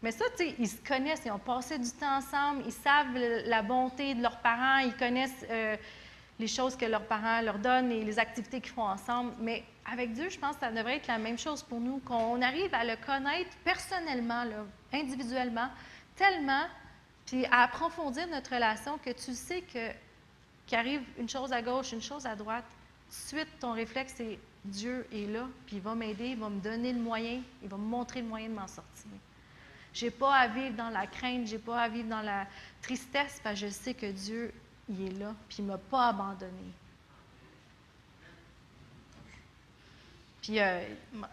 Mais 0.00 0.12
ça, 0.12 0.24
tu 0.36 0.44
sais, 0.44 0.54
ils 0.60 0.68
se 0.68 0.76
connaissent, 0.86 1.22
ils 1.26 1.32
ont 1.32 1.40
passé 1.40 1.76
du 1.76 1.90
temps 1.90 2.18
ensemble, 2.18 2.62
ils 2.64 2.72
savent 2.72 3.16
la 3.46 3.62
bonté 3.62 4.14
de 4.14 4.22
leurs 4.22 4.38
parents, 4.38 4.78
ils 4.78 4.94
connaissent 4.94 5.44
euh, 5.50 5.76
les 6.38 6.46
choses 6.46 6.76
que 6.76 6.84
leurs 6.84 7.04
parents 7.06 7.40
leur 7.40 7.58
donnent 7.58 7.90
et 7.90 8.04
les 8.04 8.18
activités 8.20 8.60
qu'ils 8.60 8.72
font 8.72 8.86
ensemble. 8.86 9.32
Mais 9.40 9.64
avec 9.90 10.12
Dieu, 10.12 10.28
je 10.30 10.38
pense 10.38 10.54
que 10.54 10.60
ça 10.60 10.70
devrait 10.70 10.98
être 10.98 11.08
la 11.08 11.18
même 11.18 11.38
chose 11.38 11.64
pour 11.64 11.80
nous, 11.80 11.98
qu'on 11.98 12.40
arrive 12.42 12.72
à 12.72 12.84
le 12.84 12.94
connaître 13.04 13.50
personnellement, 13.64 14.44
individuellement, 14.92 15.68
tellement, 16.18 16.66
puis 17.24 17.46
à 17.46 17.62
approfondir 17.62 18.26
notre 18.28 18.54
relation 18.54 18.98
que 18.98 19.10
tu 19.10 19.32
sais 19.34 19.62
que 19.62 19.90
qu'arrive 20.66 21.00
une 21.16 21.28
chose 21.28 21.52
à 21.52 21.62
gauche, 21.62 21.92
une 21.92 22.02
chose 22.02 22.26
à 22.26 22.36
droite, 22.36 22.64
suite, 23.08 23.48
ton 23.58 23.72
réflexe, 23.72 24.14
c'est 24.16 24.38
Dieu 24.64 25.06
est 25.12 25.26
là, 25.32 25.46
puis 25.66 25.76
il 25.76 25.82
va 25.82 25.94
m'aider, 25.94 26.30
il 26.30 26.38
va 26.38 26.50
me 26.50 26.60
donner 26.60 26.92
le 26.92 26.98
moyen, 26.98 27.40
il 27.62 27.68
va 27.68 27.78
me 27.78 27.86
montrer 27.86 28.20
le 28.20 28.28
moyen 28.28 28.48
de 28.50 28.54
m'en 28.54 28.66
sortir. 28.66 29.10
Je 29.94 30.04
n'ai 30.04 30.10
pas 30.10 30.34
à 30.34 30.48
vivre 30.48 30.76
dans 30.76 30.90
la 30.90 31.06
crainte, 31.06 31.46
je 31.46 31.52
n'ai 31.52 31.58
pas 31.58 31.80
à 31.80 31.88
vivre 31.88 32.08
dans 32.08 32.20
la 32.20 32.46
tristesse, 32.82 33.40
parce 33.42 33.58
que 33.58 33.66
je 33.66 33.72
sais 33.72 33.94
que 33.94 34.10
Dieu, 34.10 34.52
il 34.90 35.06
est 35.06 35.18
là, 35.18 35.34
puis 35.48 35.58
il 35.60 35.64
m'a 35.64 35.78
pas 35.78 36.08
abandonné. 36.08 36.72
Puis 40.48 40.60
euh, 40.60 40.80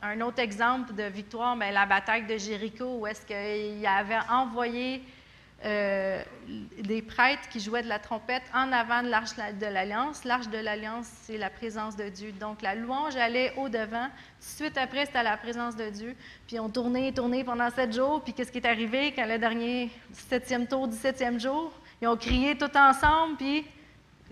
un 0.02 0.20
autre 0.20 0.40
exemple 0.40 0.94
de 0.94 1.04
victoire, 1.04 1.56
mais 1.56 1.72
la 1.72 1.86
bataille 1.86 2.26
de 2.28 2.38
Jéricho, 2.38 2.98
où 3.00 3.08
est-ce 3.08 3.26
qu'il 3.26 3.88
avait 3.88 4.20
envoyé 4.30 5.02
euh, 5.64 6.22
des 6.82 7.02
prêtres 7.02 7.48
qui 7.48 7.62
jouaient 7.62 7.82
de 7.82 7.88
la 7.88 8.00
trompette 8.00 8.44
en 8.54 8.74
avant 8.74 9.04
de 9.04 9.08
l'arche 9.08 9.30
de 9.38 9.68
l'Alliance. 9.68 10.26
L'arche 10.26 10.50
de 10.50 10.58
l'Alliance, 10.58 11.08
c'est 11.22 11.38
la 11.38 11.50
présence 11.50 11.96
de 11.96 12.10
Dieu. 12.10 12.34
Donc 12.34 12.62
la 12.62 12.76
louange 12.76 13.16
allait 13.16 13.54
au-devant. 13.56 14.10
Suite 14.42 14.78
après, 14.78 15.06
c'était 15.06 15.24
la 15.24 15.38
présence 15.38 15.78
de 15.78 15.90
Dieu. 15.90 16.14
Puis 16.46 16.60
on 16.60 16.68
tournait, 16.68 17.14
tournait 17.14 17.46
pendant 17.46 17.70
sept 17.70 17.96
jours. 17.96 18.22
Puis 18.22 18.34
qu'est-ce 18.34 18.52
qui 18.52 18.58
est 18.58 18.68
arrivé 18.68 19.14
quand 19.14 19.26
le 19.26 19.38
dernier 19.38 19.92
septième 20.12 20.68
tour, 20.68 20.90
dix-septième 20.90 21.40
jour? 21.40 21.72
Ils 22.02 22.10
ont 22.10 22.18
crié 22.18 22.58
tout 22.58 22.76
ensemble, 22.76 23.38
puis 23.38 23.66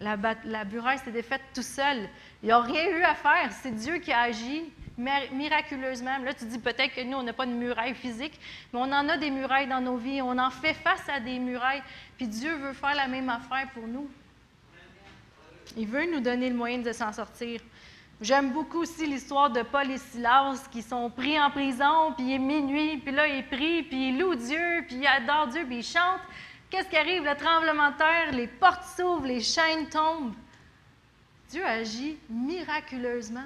la, 0.02 0.18
la 0.44 0.66
muraille 0.66 0.98
s'est 0.98 1.12
défaite 1.12 1.42
tout 1.56 1.64
seul. 1.64 2.10
Ils 2.44 2.50
n'ont 2.50 2.62
rien 2.62 2.90
eu 2.90 3.04
à 3.04 3.16
faire. 3.16 3.52
C'est 3.52 3.74
Dieu 3.74 3.98
qui 4.00 4.12
a 4.12 4.22
agi 4.22 4.64
miraculeusement. 4.98 6.18
Là, 6.20 6.34
tu 6.34 6.46
dis 6.46 6.60
peut-être 6.60 6.94
que 6.94 7.02
nous, 7.02 7.18
on 7.18 7.24
n'a 7.24 7.34
pas 7.34 7.46
de 7.46 7.52
muraille 7.52 7.96
physique, 7.96 8.40
mais 8.72 8.80
on 8.80 8.92
en 8.92 9.10
a 9.10 9.18
des 9.18 9.32
murailles 9.32 9.68
dans 9.68 9.82
nos 9.82 9.96
vies. 9.96 10.22
On 10.22 10.38
en 10.38 10.52
fait 10.52 10.74
face 10.74 11.08
à 11.08 11.20
des 11.20 11.40
murailles. 11.40 11.82
Puis 12.18 12.28
Dieu 12.28 12.54
veut 12.56 12.74
faire 12.74 12.96
la 12.96 13.08
même 13.08 13.30
affaire 13.30 13.70
pour 13.74 13.88
nous. 13.88 14.10
Il 15.78 15.88
veut 15.88 16.06
nous 16.12 16.20
donner 16.20 16.50
le 16.50 16.56
moyen 16.56 16.80
de 16.80 16.92
s'en 16.92 17.14
sortir. 17.14 17.62
J'aime 18.22 18.52
beaucoup 18.52 18.82
aussi 18.82 19.08
l'histoire 19.08 19.50
de 19.50 19.64
Paul 19.64 19.90
et 19.90 19.98
Silas 19.98 20.68
qui 20.72 20.82
sont 20.82 21.10
pris 21.10 21.40
en 21.40 21.50
prison, 21.50 22.14
puis 22.16 22.28
il 22.28 22.34
est 22.34 22.40
minuit, 22.40 22.98
puis 22.98 23.14
là, 23.14 23.28
ils 23.28 23.46
prient, 23.46 23.84
puis 23.84 24.10
ils 24.10 24.20
louent 24.20 24.36
Dieu, 24.36 24.86
puis 24.88 24.98
ils 24.98 25.08
adorent 25.08 25.48
Dieu, 25.48 25.66
puis 25.66 25.78
ils 25.78 25.84
chantent. 25.84 26.22
Qu'est-ce 26.70 26.88
qui 26.90 26.96
arrive? 26.96 27.24
Le 27.24 27.36
tremblement 27.36 27.92
de 27.92 27.98
terre, 27.98 28.32
les 28.32 28.48
portes 28.48 28.84
s'ouvrent, 28.96 29.26
les 29.26 29.42
chaînes 29.42 29.90
tombent. 29.90 30.36
Dieu 31.54 31.64
agit 31.64 32.18
miraculeusement. 32.30 33.46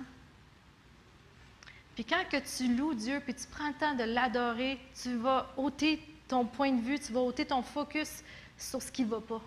Puis 1.93 2.05
quand 2.05 2.23
que 2.31 2.37
tu 2.37 2.73
loues 2.73 2.93
Dieu, 2.93 3.19
puis 3.19 3.33
tu 3.33 3.45
prends 3.47 3.67
le 3.67 3.73
temps 3.73 3.95
de 3.95 4.03
l'adorer, 4.05 4.79
tu 5.01 5.17
vas 5.17 5.51
ôter 5.57 6.01
ton 6.29 6.45
point 6.45 6.71
de 6.71 6.81
vue, 6.81 6.97
tu 6.97 7.11
vas 7.11 7.19
ôter 7.19 7.45
ton 7.45 7.61
focus 7.61 8.23
sur 8.57 8.81
ce 8.81 8.89
qui 8.93 9.03
ne 9.03 9.09
va 9.09 9.19
pas. 9.19 9.41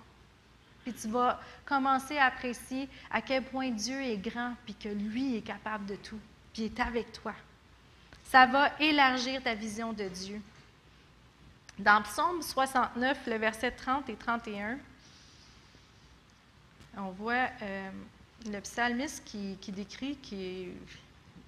Puis 0.82 0.92
tu 0.92 1.08
vas 1.08 1.40
commencer 1.64 2.18
à 2.18 2.26
apprécier 2.26 2.86
à 3.10 3.22
quel 3.22 3.44
point 3.44 3.70
Dieu 3.70 3.98
est 4.02 4.18
grand, 4.18 4.54
puis 4.66 4.74
que 4.74 4.90
lui 4.90 5.36
est 5.36 5.42
capable 5.42 5.86
de 5.86 5.96
tout, 5.96 6.20
puis 6.52 6.64
est 6.64 6.80
avec 6.80 7.12
toi. 7.12 7.32
Ça 8.24 8.44
va 8.44 8.78
élargir 8.78 9.42
ta 9.42 9.54
vision 9.54 9.94
de 9.94 10.04
Dieu. 10.04 10.38
Dans 11.78 12.02
Psaume 12.02 12.42
69, 12.42 13.26
le 13.26 13.36
verset 13.36 13.70
30 13.70 14.10
et 14.10 14.16
31, 14.16 14.76
on 16.98 17.10
voit 17.12 17.48
euh, 17.62 17.90
le 18.46 18.60
psalmiste 18.60 19.22
qui, 19.24 19.72
décrit 19.72 20.16
qu'il 20.16 20.72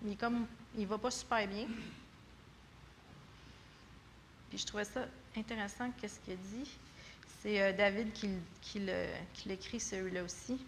il 0.04 0.16
comme 0.16 0.46
il 0.76 0.86
va 0.86 0.98
pas 0.98 1.10
super 1.10 1.46
bien. 1.46 1.66
Puis 4.48 4.58
je 4.58 4.66
trouvais 4.66 4.84
ça 4.84 5.06
intéressant 5.36 5.90
qu'est-ce 6.00 6.20
qu'il 6.20 6.36
dit. 6.36 6.70
C'est 7.40 7.60
euh, 7.60 7.72
David 7.72 8.12
qui, 8.12 8.28
qui 8.62 8.80
l'écrit 9.46 9.80
celui-là 9.80 10.22
aussi. 10.22 10.58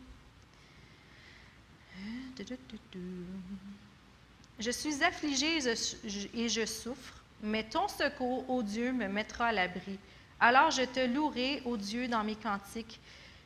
Je 4.58 4.70
suis 4.70 5.02
affligé 5.04 5.58
et 5.58 6.48
je 6.48 6.66
souffre, 6.66 7.22
mais 7.42 7.64
ton 7.64 7.88
secours, 7.88 8.48
ô 8.48 8.62
Dieu, 8.62 8.92
me 8.92 9.08
mettra 9.08 9.46
à 9.46 9.52
l'abri. 9.52 9.98
Alors 10.40 10.70
je 10.70 10.82
te 10.82 11.00
louerai, 11.06 11.62
ô 11.64 11.76
Dieu, 11.76 12.08
dans 12.08 12.24
mes 12.24 12.36
cantiques. 12.36 13.00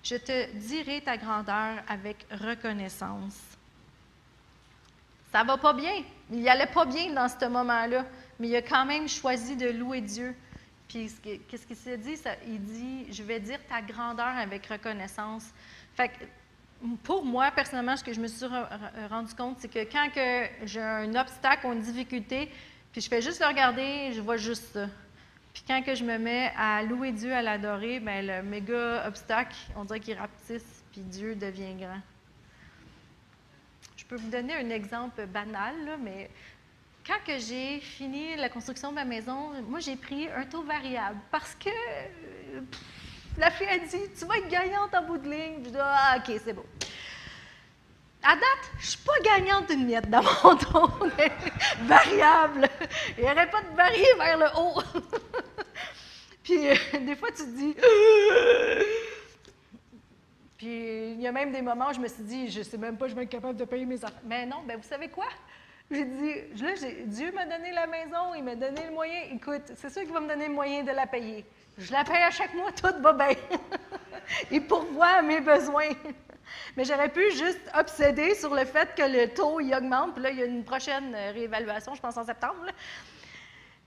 Je 0.09 0.15
te 0.15 0.51
dirai 0.53 1.03
ta 1.03 1.19
grandeur 1.19 1.83
avec 1.87 2.27
reconnaissance. 2.31 3.37
Ça 5.31 5.45
va 5.45 5.59
pas 5.59 5.75
bien. 5.75 6.03
Il 6.31 6.41
n'allait 6.41 6.67
pas 6.67 6.87
bien 6.87 7.13
dans 7.13 7.29
ce 7.29 7.45
moment-là, 7.45 8.07
mais 8.41 8.49
il 8.49 8.57
a 8.57 8.63
quand 8.63 8.87
même 8.87 9.07
choisi 9.07 9.55
de 9.55 9.69
louer 9.69 10.01
Dieu. 10.01 10.35
Puis, 10.89 11.13
qu'est-ce 11.47 11.67
qu'il 11.67 11.77
s'est 11.77 11.99
dit? 11.99 12.15
il 12.47 12.65
dit, 12.65 13.13
je 13.13 13.23
vais 13.23 13.39
dire 13.39 13.59
ta 13.69 13.83
grandeur 13.83 14.35
avec 14.39 14.67
reconnaissance. 14.69 15.45
Pour 17.03 17.23
moi, 17.23 17.51
personnellement, 17.51 17.99
ce 17.99 18.05
que 18.05 18.15
je 18.15 18.21
me 18.21 18.29
suis 18.29 18.47
rendu 19.11 19.35
compte, 19.35 19.59
c'est 19.59 19.69
que 19.69 19.85
quand 19.93 20.09
j'ai 20.65 20.81
un 20.81 21.15
obstacle 21.17 21.67
ou 21.67 21.73
une 21.75 21.83
difficulté, 21.83 22.51
puis 22.93 23.03
je 23.03 23.09
fais 23.11 23.21
juste 23.21 23.41
le 23.41 23.47
regarder, 23.47 24.13
je 24.15 24.23
vois 24.23 24.39
juste 24.39 24.73
ça. 24.73 24.87
Puis 25.59 25.65
quand 25.67 25.83
que 25.83 25.97
je 25.97 26.05
me 26.05 26.19
mets 26.19 26.53
à 26.57 26.85
louer 26.85 27.11
Dieu, 27.11 27.33
à 27.33 27.43
l'adorer, 27.43 27.99
bien, 27.99 28.23
le 28.23 28.43
méga 28.45 29.09
obstacle, 29.09 29.57
on 29.75 29.85
dirait 29.85 29.99
qu'il 29.99 30.17
rapetisse, 30.17 30.85
puis 30.93 31.01
Dieu 31.01 31.35
devient 31.35 31.75
grand. 31.75 32.01
Je 33.97 34.05
peux 34.05 34.15
vous 34.15 34.31
donner 34.31 34.55
un 34.55 34.71
exemple 34.71 35.27
banal, 35.27 35.75
mais 36.01 36.31
quand 37.05 37.19
que 37.27 37.41
j'ai 37.41 37.81
fini 37.81 38.37
la 38.37 38.49
construction 38.49 38.91
de 38.91 38.95
ma 38.95 39.05
maison, 39.05 39.51
moi, 39.69 39.81
j'ai 39.81 39.97
pris 39.97 40.29
un 40.29 40.45
taux 40.45 40.63
variable 40.63 41.19
parce 41.33 41.57
que 41.57 41.71
la 43.37 43.51
fille 43.51 43.67
a 43.67 43.79
dit 43.79 44.11
Tu 44.17 44.27
vas 44.27 44.39
être 44.39 44.49
gagnante 44.49 44.95
en 44.95 45.03
bout 45.03 45.19
de 45.19 45.29
ligne. 45.29 45.65
Je 45.65 45.71
dis 45.71 45.77
Ah, 45.81 46.19
OK, 46.19 46.41
c'est 46.45 46.53
bon. 46.53 46.65
À 48.23 48.35
date, 48.35 48.43
je 48.79 48.85
ne 48.85 48.91
suis 48.91 48.99
pas 48.99 49.21
gagnante 49.23 49.69
d'une 49.69 49.87
miette 49.87 50.11
dans 50.11 50.23
mon 50.23 50.57
taux 50.57 50.91
variable. 51.83 52.69
Il 53.17 53.25
n'arrête 53.25 53.51
pas 53.51 53.63
de 53.63 53.77
varier 53.77 54.15
vers 54.19 54.39
le 54.39 54.47
haut. 54.59 54.83
Puis, 56.43 56.69
euh, 56.69 56.75
des 57.01 57.15
fois, 57.15 57.29
tu 57.31 57.45
te 57.45 57.57
dis. 57.57 57.77
Puis, 60.59 61.13
il 61.13 61.21
y 61.21 61.27
a 61.29 61.33
même 61.33 61.53
des 61.53 61.63
moments 61.63 61.91
où 61.91 61.93
je 61.93 62.01
me 62.01 62.09
suis 62.09 62.25
dit 62.25 62.51
Je 62.51 62.59
ne 62.59 62.65
sais 62.65 62.77
même 62.77 62.97
pas, 62.97 63.07
je 63.07 63.15
vais 63.15 63.23
être 63.23 63.31
capable 63.31 63.57
de 63.57 63.65
payer 63.65 63.85
mes 63.85 64.05
affaires. 64.05 64.21
Mais 64.25 64.45
non, 64.45 64.63
ben 64.67 64.77
vous 64.77 64.89
savez 64.89 65.09
quoi? 65.09 65.29
J'ai 65.91 66.05
dit, 66.05 66.35
là, 66.61 66.69
Dieu 67.07 67.33
m'a 67.33 67.47
donné 67.47 67.73
la 67.73 67.87
maison, 67.87 68.35
il 68.37 68.45
m'a 68.45 68.55
donné 68.55 68.85
le 68.87 68.93
moyen. 68.93 69.23
Écoute, 69.33 69.73
c'est 69.75 69.91
sûr 69.91 70.03
qu'il 70.03 70.13
va 70.13 70.21
me 70.21 70.29
donner 70.29 70.49
le 70.49 70.53
moyen 70.53 70.83
de 70.83 70.91
la 70.91 71.07
payer. 71.07 71.47
Je 71.79 71.93
la 71.93 72.05
paye 72.05 72.23
à 72.23 72.31
chaque 72.31 72.53
mois, 72.55 72.73
tout 72.73 73.01
va 73.01 73.13
bien. 73.15 73.37
il 74.51 74.67
pourvoit 74.67 75.07
à 75.07 75.23
mes 75.23 75.41
besoins. 75.41 75.91
Mais 76.77 76.85
j'aurais 76.85 77.11
pu 77.11 77.31
juste 77.33 77.61
obséder 77.75 78.35
sur 78.35 78.55
le 78.55 78.65
fait 78.65 78.95
que 78.95 79.03
le 79.03 79.29
taux 79.29 79.61
il 79.61 79.75
augmente. 79.75 80.15
Puis 80.15 80.23
là, 80.23 80.31
il 80.31 80.39
y 80.39 80.43
a 80.43 80.47
une 80.47 80.65
prochaine 80.65 81.15
réévaluation, 81.33 81.95
je 81.95 82.01
pense 82.01 82.17
en 82.17 82.25
septembre. 82.25 82.67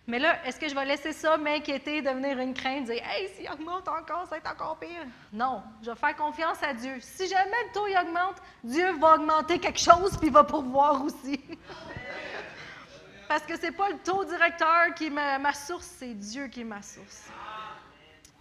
Mais 0.07 0.19
là, 0.19 0.45
est-ce 0.45 0.59
que 0.59 0.67
je 0.67 0.75
vais 0.75 0.85
laisser 0.85 1.13
ça 1.13 1.37
m'inquiéter, 1.37 2.01
devenir 2.01 2.39
une 2.39 2.53
crainte, 2.53 2.85
dire 2.85 3.01
Hey, 3.05 3.29
s'il 3.29 3.49
augmente 3.49 3.87
encore, 3.87 4.23
ça 4.23 4.31
va 4.31 4.37
être 4.37 4.51
encore 4.51 4.77
pire? 4.79 5.05
Non, 5.31 5.61
je 5.81 5.91
vais 5.91 5.95
faire 5.95 6.15
confiance 6.15 6.61
à 6.63 6.73
Dieu. 6.73 6.97
Si 6.99 7.27
jamais 7.27 7.63
le 7.67 7.73
taux 7.73 7.87
il 7.87 7.97
augmente, 7.97 8.37
Dieu 8.63 8.91
va 8.97 9.15
augmenter 9.15 9.59
quelque 9.59 9.79
chose 9.79 10.17
puis 10.17 10.27
il 10.27 10.33
va 10.33 10.43
pourvoir 10.43 11.03
aussi. 11.03 11.39
Parce 13.27 13.43
que 13.43 13.55
ce 13.55 13.67
n'est 13.67 13.71
pas 13.71 13.89
le 13.89 13.99
taux 13.99 14.25
directeur 14.25 14.93
qui 14.95 15.05
est 15.05 15.09
ma, 15.09 15.53
source, 15.53 15.85
c'est 15.85 16.13
Dieu 16.13 16.47
qui 16.47 16.61
est 16.61 16.65
ma 16.65 16.81
source. 16.81 17.29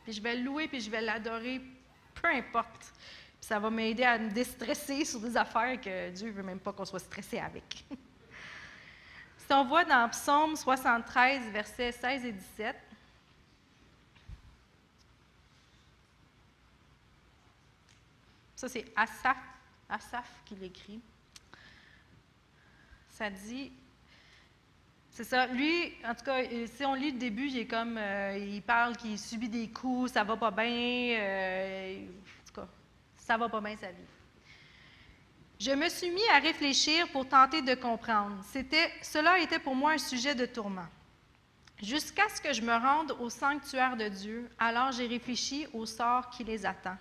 Puis 0.02 0.14
je 0.14 0.22
vais 0.22 0.34
le 0.34 0.42
louer 0.42 0.66
puis 0.66 0.80
je 0.80 0.90
vais 0.90 1.02
l'adorer, 1.02 1.60
peu 2.20 2.28
importe. 2.28 2.92
Ça 3.50 3.58
va 3.58 3.68
m'aider 3.68 4.04
à 4.04 4.16
me 4.16 4.30
déstresser 4.30 5.04
sur 5.04 5.18
des 5.18 5.36
affaires 5.36 5.80
que 5.80 6.10
Dieu 6.10 6.28
ne 6.28 6.32
veut 6.34 6.42
même 6.44 6.60
pas 6.60 6.72
qu'on 6.72 6.84
soit 6.84 7.00
stressé 7.00 7.40
avec. 7.40 7.84
Si 9.38 9.52
on 9.52 9.64
voit 9.64 9.84
dans 9.84 10.08
Psaume 10.08 10.54
73, 10.54 11.50
versets 11.50 11.90
16 11.90 12.24
et 12.26 12.30
17, 12.30 12.76
ça 18.54 18.68
c'est 18.68 18.84
Asaph, 18.94 19.36
Asaph 19.88 20.30
qui 20.44 20.54
l'écrit. 20.54 21.00
Ça 23.08 23.28
dit, 23.28 23.72
c'est 25.10 25.24
ça, 25.24 25.48
lui, 25.48 25.92
en 26.04 26.14
tout 26.14 26.24
cas, 26.24 26.44
si 26.44 26.84
on 26.84 26.94
lit 26.94 27.10
le 27.10 27.18
début, 27.18 27.48
il 27.48 27.66
comme, 27.66 27.98
euh, 27.98 28.38
il 28.38 28.62
parle 28.62 28.96
qu'il 28.96 29.18
subit 29.18 29.48
des 29.48 29.68
coups, 29.68 30.12
ça 30.12 30.22
va 30.22 30.36
pas 30.36 30.52
bien, 30.52 31.16
euh, 31.18 32.06
ça 33.30 33.36
va 33.36 33.48
pas 33.48 33.60
bien 33.60 33.76
sa 33.76 33.92
vie. 33.92 34.10
Je 35.60 35.70
me 35.70 35.88
suis 35.88 36.10
mis 36.10 36.26
à 36.34 36.40
réfléchir 36.40 37.06
pour 37.12 37.28
tenter 37.28 37.62
de 37.62 37.76
comprendre. 37.76 38.42
C'était, 38.50 38.90
cela 39.02 39.38
était 39.38 39.60
pour 39.60 39.76
moi 39.76 39.92
un 39.92 39.98
sujet 39.98 40.34
de 40.34 40.46
tourment. 40.46 40.88
Jusqu'à 41.80 42.28
ce 42.28 42.40
que 42.40 42.52
je 42.52 42.60
me 42.60 42.72
rende 42.72 43.12
au 43.20 43.30
sanctuaire 43.30 43.96
de 43.96 44.08
Dieu, 44.08 44.50
alors 44.58 44.90
j'ai 44.90 45.06
réfléchi 45.06 45.68
au 45.72 45.86
sort 45.86 46.28
qui 46.30 46.42
les 46.42 46.66
attend. 46.66 46.96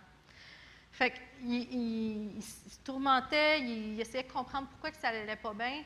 Fait 0.92 1.13
qu'il 1.13 2.36
il, 2.36 2.44
se 2.44 2.78
tourmentait, 2.84 3.62
il, 3.62 4.00
essayait 4.00 4.24
de 4.24 4.32
comprendre 4.32 4.68
pourquoi 4.68 4.92
que 4.92 4.98
ça 4.98 5.12
n'allait 5.12 5.36
pas 5.36 5.56
bien. 5.56 5.82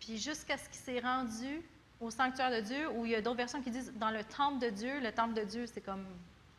Puis 0.00 0.16
jusqu'à 0.16 0.56
ce 0.56 0.70
qu'il 0.70 0.80
s'est 0.80 1.00
rendu 1.00 1.60
au 2.00 2.10
sanctuaire 2.10 2.50
de 2.50 2.60
Dieu, 2.60 2.90
où 2.92 3.04
il 3.04 3.12
y 3.12 3.14
a 3.14 3.20
d'autres 3.20 3.36
versions 3.36 3.60
qui 3.60 3.70
disent 3.70 3.92
dans 3.96 4.10
le 4.10 4.24
temple 4.24 4.58
de 4.58 4.70
Dieu. 4.70 5.00
Le 5.00 5.12
temple 5.12 5.34
de 5.34 5.44
Dieu, 5.44 5.66
c'est 5.66 5.82
comme 5.82 6.06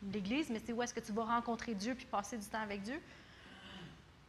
l'Église, 0.02 0.50
mais 0.50 0.60
c'est 0.64 0.72
où 0.72 0.82
est-ce 0.82 0.94
que 0.94 1.00
tu 1.00 1.12
vas 1.12 1.24
rencontrer 1.24 1.74
Dieu 1.74 1.94
puis 1.94 2.06
passer 2.06 2.38
du 2.38 2.46
temps 2.46 2.60
avec 2.60 2.82
Dieu. 2.82 3.00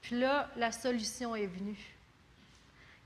Puis 0.02 0.20
là, 0.20 0.50
la 0.56 0.72
solution 0.72 1.36
est 1.36 1.48
venue. 1.48 1.78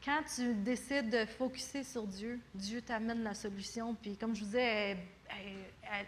Quand 0.03 0.21
tu 0.35 0.53
décides 0.55 1.09
de 1.09 1.25
focuser 1.25 1.83
sur 1.83 2.05
Dieu, 2.05 2.39
Dieu 2.53 2.81
t'amène 2.81 3.23
la 3.23 3.33
solution. 3.33 3.95
Puis 3.95 4.17
comme 4.17 4.35
je 4.35 4.41
vous 4.41 4.47
disais, 4.47 4.97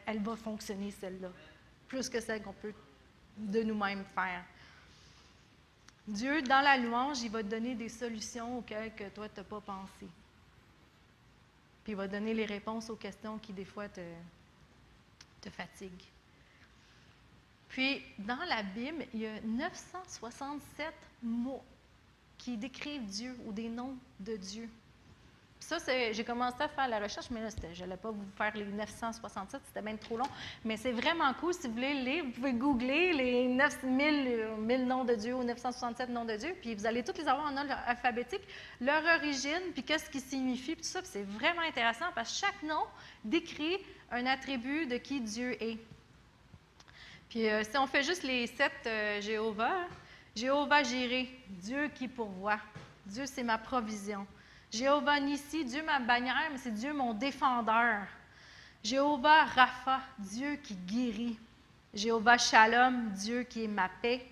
elle, 0.05 0.21
va 0.21 0.35
fonctionner 0.35 0.91
celle-là, 0.91 1.29
plus 1.87 2.09
que 2.09 2.19
celle 2.19 2.41
qu'on 2.41 2.53
peut 2.53 2.73
de 3.37 3.63
nous-mêmes 3.63 4.03
faire. 4.13 4.43
Dieu, 6.07 6.41
dans 6.41 6.61
la 6.61 6.77
louange, 6.77 7.21
il 7.21 7.31
va 7.31 7.41
te 7.41 7.47
donner 7.47 7.73
des 7.73 7.89
solutions 7.89 8.59
auxquelles 8.59 8.93
que 8.93 9.09
toi, 9.09 9.27
tu 9.27 9.39
n'as 9.39 9.43
pas 9.43 9.61
pensé. 9.61 10.07
Puis 11.83 11.93
il 11.93 11.95
va 11.95 12.07
donner 12.07 12.33
les 12.33 12.45
réponses 12.45 12.89
aux 12.89 12.95
questions 12.95 13.39
qui, 13.39 13.53
des 13.53 13.65
fois, 13.65 13.87
te 13.89 15.49
fatiguent. 15.49 16.03
Puis, 17.75 18.01
dans 18.19 18.39
la 18.47 18.63
Bible, 18.63 19.05
il 19.13 19.19
y 19.19 19.27
a 19.27 19.41
967 19.43 20.93
mots 21.21 21.61
qui 22.37 22.55
décrivent 22.55 23.03
Dieu 23.03 23.35
ou 23.45 23.51
des 23.51 23.67
noms 23.67 23.97
de 24.17 24.37
Dieu. 24.37 24.69
Ça, 25.59 25.75
j'ai 26.13 26.23
commencé 26.23 26.55
à 26.61 26.69
faire 26.69 26.87
la 26.87 27.01
recherche, 27.01 27.29
mais 27.31 27.41
là, 27.41 27.49
je 27.73 27.81
n'allais 27.81 27.97
pas 27.97 28.11
vous 28.11 28.23
faire 28.37 28.55
les 28.55 28.63
967, 28.63 29.59
c'était 29.67 29.81
même 29.81 29.97
trop 29.97 30.15
long. 30.15 30.27
Mais 30.63 30.77
c'est 30.77 30.93
vraiment 30.93 31.33
cool. 31.33 31.53
Si 31.53 31.67
vous 31.67 31.73
voulez 31.73 31.95
lire, 31.95 32.23
vous 32.23 32.31
pouvez 32.31 32.53
googler 32.53 33.11
les 33.11 33.49
9000 33.49 34.47
1000 34.57 34.87
noms 34.87 35.03
de 35.03 35.15
Dieu 35.15 35.35
ou 35.35 35.43
967 35.43 36.07
noms 36.07 36.23
de 36.23 36.37
Dieu, 36.37 36.55
puis 36.61 36.75
vous 36.75 36.85
allez 36.85 37.03
tous 37.03 37.17
les 37.17 37.27
avoir 37.27 37.51
en 37.51 37.57
ordre 37.57 37.75
alphabétique, 37.87 38.43
leur 38.79 39.03
origine, 39.19 39.73
puis 39.73 39.83
qu'est-ce 39.83 40.09
qui 40.09 40.21
signifie, 40.21 40.75
puis 40.75 40.83
tout 40.85 40.91
ça. 40.91 41.01
c'est 41.03 41.23
vraiment 41.23 41.63
intéressant 41.67 42.05
parce 42.15 42.31
que 42.31 42.45
chaque 42.45 42.63
nom 42.63 42.85
décrit 43.25 43.79
un 44.11 44.25
attribut 44.27 44.85
de 44.85 44.95
qui 44.95 45.19
Dieu 45.19 45.61
est. 45.61 45.77
Puis 47.29 47.49
euh, 47.49 47.63
si 47.63 47.77
on 47.77 47.87
fait 47.87 48.03
juste 48.03 48.23
les 48.23 48.47
sept 48.47 48.71
euh, 48.85 49.21
Jéhovah, 49.21 49.87
Jéhovah 50.35 50.83
Jiré, 50.83 51.29
Dieu 51.49 51.89
qui 51.95 52.07
pourvoit. 52.07 52.59
Dieu, 53.05 53.25
c'est 53.25 53.43
ma 53.43 53.57
provision. 53.57 54.25
Jéhovah 54.71 55.19
Nissi, 55.19 55.63
Dieu 55.63 55.83
ma 55.83 55.99
bannière, 55.99 56.49
mais 56.51 56.57
c'est 56.57 56.73
Dieu 56.73 56.93
mon 56.93 57.13
défendeur. 57.13 58.05
Jéhovah 58.83 59.45
Rapha, 59.45 60.01
Dieu 60.19 60.57
qui 60.57 60.75
guérit. 60.75 61.39
Jéhovah 61.93 62.37
Shalom, 62.37 63.11
Dieu 63.11 63.43
qui 63.43 63.63
est 63.63 63.69
ma 63.69 63.89
paix. 64.01 64.25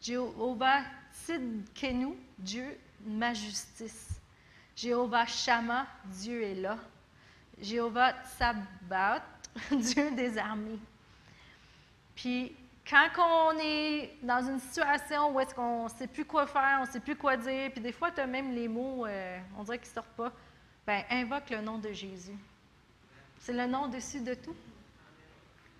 Jéhovah 0.00 0.80
Tzidkenu, 1.12 2.16
Dieu 2.38 2.78
ma 3.04 3.34
justice. 3.34 4.20
Jéhovah 4.74 5.26
Shama, 5.26 5.86
Dieu 6.06 6.42
est 6.42 6.54
là. 6.54 6.78
Jéhovah 7.60 8.14
Sabaoth, 8.38 9.22
Dieu 9.70 10.10
des 10.12 10.38
armées. 10.38 10.78
Puis 12.22 12.54
quand 12.88 13.08
on 13.18 13.58
est 13.58 14.12
dans 14.22 14.48
une 14.48 14.60
situation 14.60 15.34
où 15.34 15.40
est-ce 15.40 15.52
qu'on 15.52 15.84
ne 15.84 15.88
sait 15.88 16.06
plus 16.06 16.24
quoi 16.24 16.46
faire, 16.46 16.78
on 16.78 16.86
ne 16.86 16.88
sait 16.88 17.00
plus 17.00 17.16
quoi 17.16 17.36
dire, 17.36 17.72
puis 17.72 17.80
des 17.80 17.90
fois, 17.90 18.12
tu 18.12 18.20
as 18.20 18.28
même 18.28 18.54
les 18.54 18.68
mots, 18.68 19.06
euh, 19.06 19.40
on 19.58 19.64
dirait 19.64 19.78
qu'ils 19.78 19.88
ne 19.88 19.94
sortent 19.94 20.16
pas, 20.16 20.32
bien, 20.86 21.02
invoque 21.10 21.50
le 21.50 21.60
nom 21.62 21.78
de 21.78 21.90
Jésus. 21.90 22.38
C'est 23.40 23.52
le 23.52 23.66
nom 23.66 23.88
dessus 23.88 24.20
de 24.20 24.34
tout. 24.34 24.54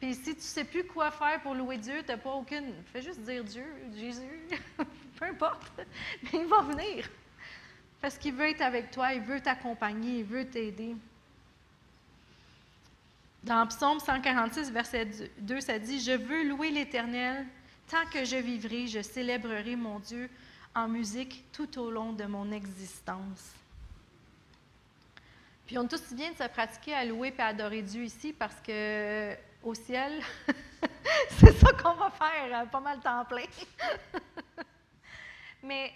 Puis 0.00 0.14
si 0.14 0.30
tu 0.32 0.38
ne 0.38 0.40
sais 0.40 0.64
plus 0.64 0.82
quoi 0.82 1.12
faire 1.12 1.40
pour 1.42 1.54
louer 1.54 1.78
Dieu, 1.78 2.02
tu 2.04 2.08
n'as 2.08 2.16
pas 2.16 2.32
aucune. 2.32 2.74
Fais 2.92 3.02
juste 3.02 3.20
dire 3.20 3.44
Dieu, 3.44 3.64
Jésus, 3.94 4.48
peu 4.76 5.26
importe. 5.26 5.70
Mais 6.24 6.40
il 6.40 6.46
va 6.46 6.62
venir. 6.62 7.08
Parce 8.00 8.18
qu'il 8.18 8.34
veut 8.34 8.48
être 8.48 8.62
avec 8.62 8.90
toi, 8.90 9.12
il 9.12 9.20
veut 9.20 9.40
t'accompagner, 9.40 10.18
il 10.18 10.24
veut 10.24 10.44
t'aider. 10.44 10.96
Dans 13.42 13.66
Psaume 13.66 13.98
146, 13.98 14.70
verset 14.70 15.08
2, 15.38 15.60
ça 15.60 15.76
dit 15.78 16.00
Je 16.00 16.12
veux 16.12 16.44
louer 16.48 16.70
l'Éternel. 16.70 17.44
Tant 17.90 18.06
que 18.06 18.24
je 18.24 18.36
vivrai, 18.36 18.86
je 18.86 19.02
célébrerai 19.02 19.74
mon 19.74 19.98
Dieu 19.98 20.30
en 20.74 20.86
musique 20.86 21.44
tout 21.52 21.78
au 21.80 21.90
long 21.90 22.12
de 22.12 22.24
mon 22.24 22.52
existence. 22.52 23.52
Puis 25.66 25.76
on 25.76 25.84
est 25.84 25.88
tous 25.88 26.12
bien 26.14 26.30
de 26.30 26.36
se 26.36 26.48
pratiquer 26.48 26.94
à 26.94 27.04
louer 27.04 27.34
et 27.36 27.42
adorer 27.42 27.82
Dieu 27.82 28.04
ici 28.04 28.32
parce 28.32 28.60
que 28.60 29.36
au 29.64 29.74
ciel, 29.74 30.22
c'est 31.40 31.52
ça 31.52 31.72
qu'on 31.72 31.94
va 31.94 32.10
faire 32.10 32.62
euh, 32.62 32.66
pas 32.66 32.80
mal 32.80 33.00
temps 33.00 33.24
plein. 33.24 33.44
Mais 35.64 35.92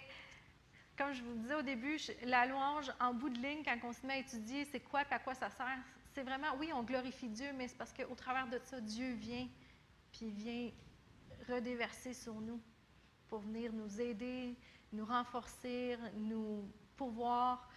comme 0.97 1.13
je 1.13 1.23
vous 1.23 1.33
disais 1.35 1.55
au 1.55 1.61
début, 1.61 1.97
la 2.23 2.45
louange 2.45 2.91
en 2.99 3.13
bout 3.13 3.29
de 3.29 3.39
ligne, 3.39 3.63
quand 3.63 3.77
on 3.83 3.93
se 3.93 4.05
met 4.05 4.15
à 4.15 4.17
étudier 4.17 4.67
c'est 4.69 4.81
quoi 4.81 5.01
et 5.01 5.13
à 5.13 5.19
quoi 5.19 5.33
ça 5.33 5.49
sert, 5.49 5.77
c'est 6.17 6.23
vraiment, 6.23 6.55
oui, 6.57 6.71
on 6.73 6.81
glorifie 6.81 7.29
Dieu, 7.29 7.53
mais 7.55 7.67
c'est 7.67 7.77
parce 7.77 7.93
qu'au 7.93 8.15
travers 8.15 8.47
de 8.47 8.57
ça, 8.63 8.81
Dieu 8.81 9.13
vient, 9.13 9.47
puis 10.11 10.31
vient 10.31 10.71
redéverser 11.47 12.11
sur 12.15 12.33
nous 12.41 12.59
pour 13.27 13.41
venir 13.41 13.71
nous 13.71 14.01
aider, 14.01 14.55
nous 14.91 15.05
renforcer, 15.05 15.95
nous 16.15 16.67
pouvoir. 16.95 17.69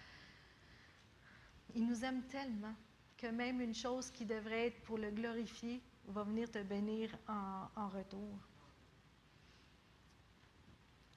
Il 1.75 1.87
nous 1.87 2.03
aime 2.03 2.23
tellement 2.29 2.75
que 3.19 3.27
même 3.27 3.61
une 3.61 3.75
chose 3.75 4.11
qui 4.11 4.25
devrait 4.25 4.69
être 4.69 4.81
pour 4.85 4.97
le 4.97 5.11
glorifier 5.11 5.83
va 6.07 6.23
venir 6.23 6.51
te 6.51 6.63
bénir 6.63 7.15
en, 7.29 7.89
retour. 7.91 8.39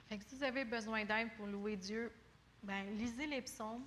Fait 0.10 0.18
que 0.18 0.26
si 0.26 0.36
vous 0.36 0.44
avez 0.44 0.66
besoin 0.66 1.06
d'aide 1.06 1.30
pour 1.38 1.48
louer 1.48 1.78
Dieu, 1.78 2.12
ben, 2.64 2.84
lisez 2.98 3.28
les 3.28 3.42
psaumes, 3.44 3.86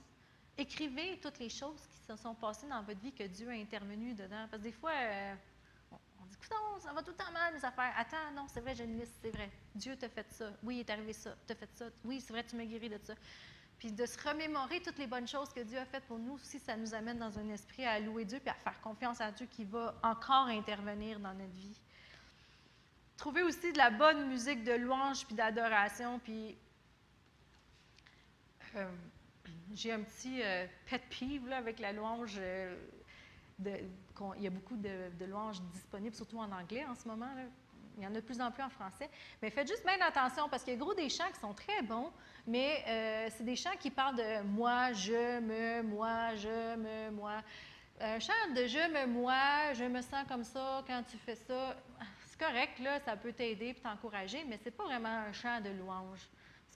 écrivez 0.57 1.21
toutes 1.21 1.39
les 1.39 1.51
choses 1.51 1.87
qui 1.87 1.96
se 2.07 2.17
sont 2.17 2.35
passées 2.35 2.69
dans 2.69 2.83
votre 2.83 3.01
vie 3.01 3.13
que 3.13 3.25
Dieu 3.25 3.49
a 3.49 3.53
intervenu 3.53 4.15
dedans? 4.15 4.47
Parce 4.51 4.63
que 4.63 4.69
des 4.69 4.73
fois, 4.73 4.93
euh, 4.93 5.35
on, 5.93 6.27
dit 6.27 6.37
non, 6.51 6.81
ça 6.81 6.93
va 6.93 7.03
tout 7.03 7.11
le 7.11 7.17
temps 7.17 7.33
mal, 7.33 7.55
mes 7.55 7.65
affaires. 7.65 7.93
Attends, 7.97 8.31
non, 8.35 8.47
c'est 8.49 8.61
vrai, 8.61 8.75
j'ai 8.75 8.85
une 8.85 8.99
liste, 8.99 9.15
c'est 9.23 9.31
vrai. 9.31 9.51
Dieu 9.75 9.97
t'a 9.97 10.09
fait 10.09 10.31
ça. 10.31 10.51
Oui, 10.63 10.77
il 10.77 10.81
est 10.81 10.91
arrivé 10.91 11.13
ça. 11.13 11.35
T'a 11.47 11.55
fait 11.55 11.71
ça. 11.75 11.87
Oui, 12.05 12.21
c'est 12.21 12.33
vrai, 12.33 12.45
tu 12.45 12.57
m'as 12.57 12.65
guéri 12.65 12.89
de 12.89 12.99
ça. 13.03 13.15
Puis 13.79 13.93
de 13.93 14.07
se 14.07 14.19
remémorer 14.27 14.81
toutes 14.81 14.99
les 14.99 15.07
bonnes 15.07 15.29
choses 15.29 15.53
que 15.53 15.61
Dieu 15.61 15.79
a 15.79 15.85
faites 15.85 16.05
pour 16.05 16.19
nous, 16.19 16.35
aussi, 16.35 16.59
ça 16.59 16.77
nous 16.77 16.95
amène 16.95 17.19
dans 17.19 17.39
un 17.39 17.49
esprit 17.51 17.85
à 17.85 18.01
louer 18.01 18.25
Dieu 18.25 18.41
puis 18.41 18.51
à 18.51 18.55
faire 18.55 18.81
confiance 18.81 19.21
à 19.21 19.31
Dieu 19.33 19.47
qui 19.51 19.65
va 19.65 19.95
encore 20.03 20.47
intervenir 20.47 21.21
dans 21.21 21.35
notre 21.35 21.53
vie. 21.53 21.79
Trouver 23.17 23.43
aussi 23.43 23.73
de 23.73 23.79
la 23.79 23.91
bonne 23.91 24.29
musique 24.29 24.65
de 24.65 24.73
louange 24.73 25.27
puis 25.27 25.35
d'adoration. 25.35 26.19
Puis 26.21 26.57
euh, 28.77 28.89
j'ai 29.75 29.93
un 29.93 30.01
petit 30.01 30.43
euh, 30.43 30.67
pet 30.89 31.03
peeve 31.11 31.53
avec 31.53 31.79
la 31.79 31.93
louange. 31.93 32.37
Euh, 32.39 32.77
il 33.65 34.43
y 34.43 34.47
a 34.47 34.51
beaucoup 34.51 34.77
de, 34.77 35.25
louanges 35.25 35.61
disponibles, 35.73 36.15
surtout 36.15 36.39
en 36.39 36.51
anglais 36.53 36.85
en 36.89 36.95
ce 36.95 37.09
moment. 37.09 37.31
Il 37.97 38.05
y 38.05 38.07
en 38.07 38.11
a 38.11 38.17
de 38.17 38.21
plus 38.21 38.41
en 38.41 38.51
plus 38.51 38.63
en 38.63 38.69
français. 38.69 39.09
Mais 39.41 39.51
faites 39.51 39.69
juste 39.69 39.85
bien 39.85 39.99
attention 40.07 40.49
parce 40.51 40.63
qu'il 40.63 40.75
y 40.75 40.77
a 40.77 40.79
gros 40.79 40.95
des 40.95 41.09
chants 41.09 41.31
qui 41.33 41.41
sont 41.41 41.55
très 41.55 41.83
bons, 41.83 42.13
mais 42.47 42.85
euh, 42.87 43.29
c'est 43.35 43.45
des 43.45 43.57
chants 43.57 43.77
qui 43.81 43.91
parlent 43.91 44.17
de 44.17 44.43
moi, 44.43 44.93
je, 44.93 45.41
me, 45.41 45.83
moi, 45.83 46.35
je, 46.35 46.77
me, 46.77 47.11
moi. 47.11 47.43
Un 47.99 48.21
chant 48.21 48.33
de 48.55 48.67
je, 48.67 48.93
me, 48.93 49.07
moi, 49.07 49.73
je 49.73 49.85
me 49.85 50.03
sens 50.03 50.27
comme 50.29 50.45
ça 50.45 50.85
quand 50.87 51.03
tu 51.11 51.17
fais 51.17 51.37
ça, 51.37 51.75
c'est 52.27 52.39
correct, 52.39 52.79
là, 52.81 53.01
ça 53.01 53.17
peut 53.17 53.33
t'aider 53.33 53.69
et 53.69 53.75
t'encourager, 53.75 54.45
mais 54.47 54.59
ce 54.59 54.67
n'est 54.67 54.71
pas 54.73 54.85
vraiment 54.85 55.09
un 55.09 55.33
chant 55.33 55.63
de 55.63 55.71
louange. 55.71 56.29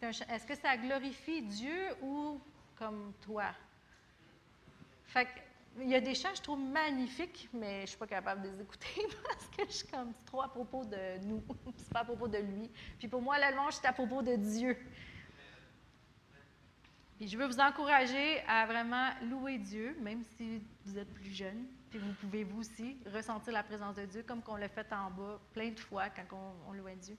Est-ce 0.03 0.47
que 0.47 0.55
ça 0.55 0.79
glorifie 0.79 1.43
Dieu 1.43 1.95
ou 2.01 2.41
comme 2.81 3.13
toi? 3.21 3.51
Fait 5.05 5.29
il 5.79 5.89
y 5.89 5.95
a 5.95 6.01
des 6.01 6.15
chants 6.15 6.35
je 6.35 6.43
trouve 6.43 6.59
magnifiques, 6.59 7.49
mais 7.53 7.77
je 7.77 7.81
ne 7.83 7.87
suis 7.87 7.99
pas 7.99 8.07
capable 8.07 8.43
de 8.43 8.49
les 8.49 8.61
écouter 8.61 8.89
parce 9.25 9.47
que 9.47 9.67
je 9.67 9.73
suis 9.73 9.87
comme, 9.87 10.13
trop 10.27 10.43
à 10.43 10.49
propos 10.49 10.85
de 10.85 11.25
nous, 11.25 11.43
c'est 11.77 11.93
pas 11.93 12.01
à 12.01 12.05
propos 12.05 12.27
de 12.27 12.39
lui. 12.39 12.69
Puis 12.99 13.07
pour 13.07 13.23
moi, 13.23 13.39
la 13.39 13.51
louange, 13.53 13.75
c'est 13.75 13.87
à 13.87 13.93
propos 13.93 14.23
de 14.23 14.35
Dieu. 14.35 14.77
Puis 17.17 17.29
je 17.29 17.37
veux 17.37 17.47
vous 17.47 17.61
encourager 17.61 18.41
à 18.49 18.67
vraiment 18.67 19.11
louer 19.29 19.59
Dieu, 19.59 19.97
même 20.01 20.25
si 20.37 20.63
vous 20.87 20.99
êtes 20.99 21.13
plus 21.15 21.31
jeune. 21.31 21.67
Puis 21.91 21.99
vous 21.99 22.15
pouvez 22.15 22.45
vous 22.45 22.61
aussi 22.61 22.97
ressentir 23.13 23.53
la 23.53 23.63
présence 23.63 23.95
de 23.97 24.07
Dieu, 24.07 24.25
comme 24.27 24.43
qu'on 24.43 24.57
l'a 24.57 24.69
fait 24.69 24.91
en 24.93 25.11
bas 25.11 25.39
plein 25.53 25.71
de 25.71 25.79
fois 25.79 26.09
quand 26.09 26.39
on, 26.69 26.73
louait 26.73 26.97
Dieu. 26.97 27.17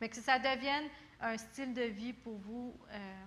Mais 0.00 0.08
que 0.08 0.16
ça 0.16 0.38
devienne 0.38 0.88
un 1.20 1.36
style 1.36 1.74
de 1.74 1.82
vie 1.82 2.14
pour 2.14 2.38
vous. 2.38 2.74
Euh, 2.90 3.24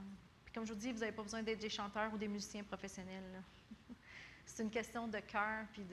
comme 0.56 0.66
je 0.66 0.72
vous 0.72 0.80
dis, 0.80 0.94
vous 0.94 1.00
n'avez 1.00 1.12
pas 1.12 1.22
besoin 1.22 1.44
d'être 1.44 1.60
des 1.60 1.70
chanteurs 1.70 2.14
ou 2.14 2.18
des 2.18 2.30
musiciens 2.30 2.64
professionnels. 2.64 3.44
C'est 4.46 4.64
une 4.64 4.70
question 4.70 5.06
de 5.06 5.20
cœur 5.20 5.66
puis 5.74 5.86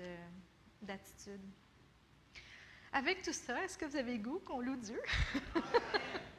d'attitude. 0.80 1.40
Avec 2.92 3.22
tout 3.22 3.32
ça, 3.32 3.64
est-ce 3.64 3.76
que 3.76 3.86
vous 3.86 3.96
avez 3.96 4.18
goût 4.18 4.38
qu'on 4.38 4.60
loue 4.60 4.76
Dieu? 4.76 5.00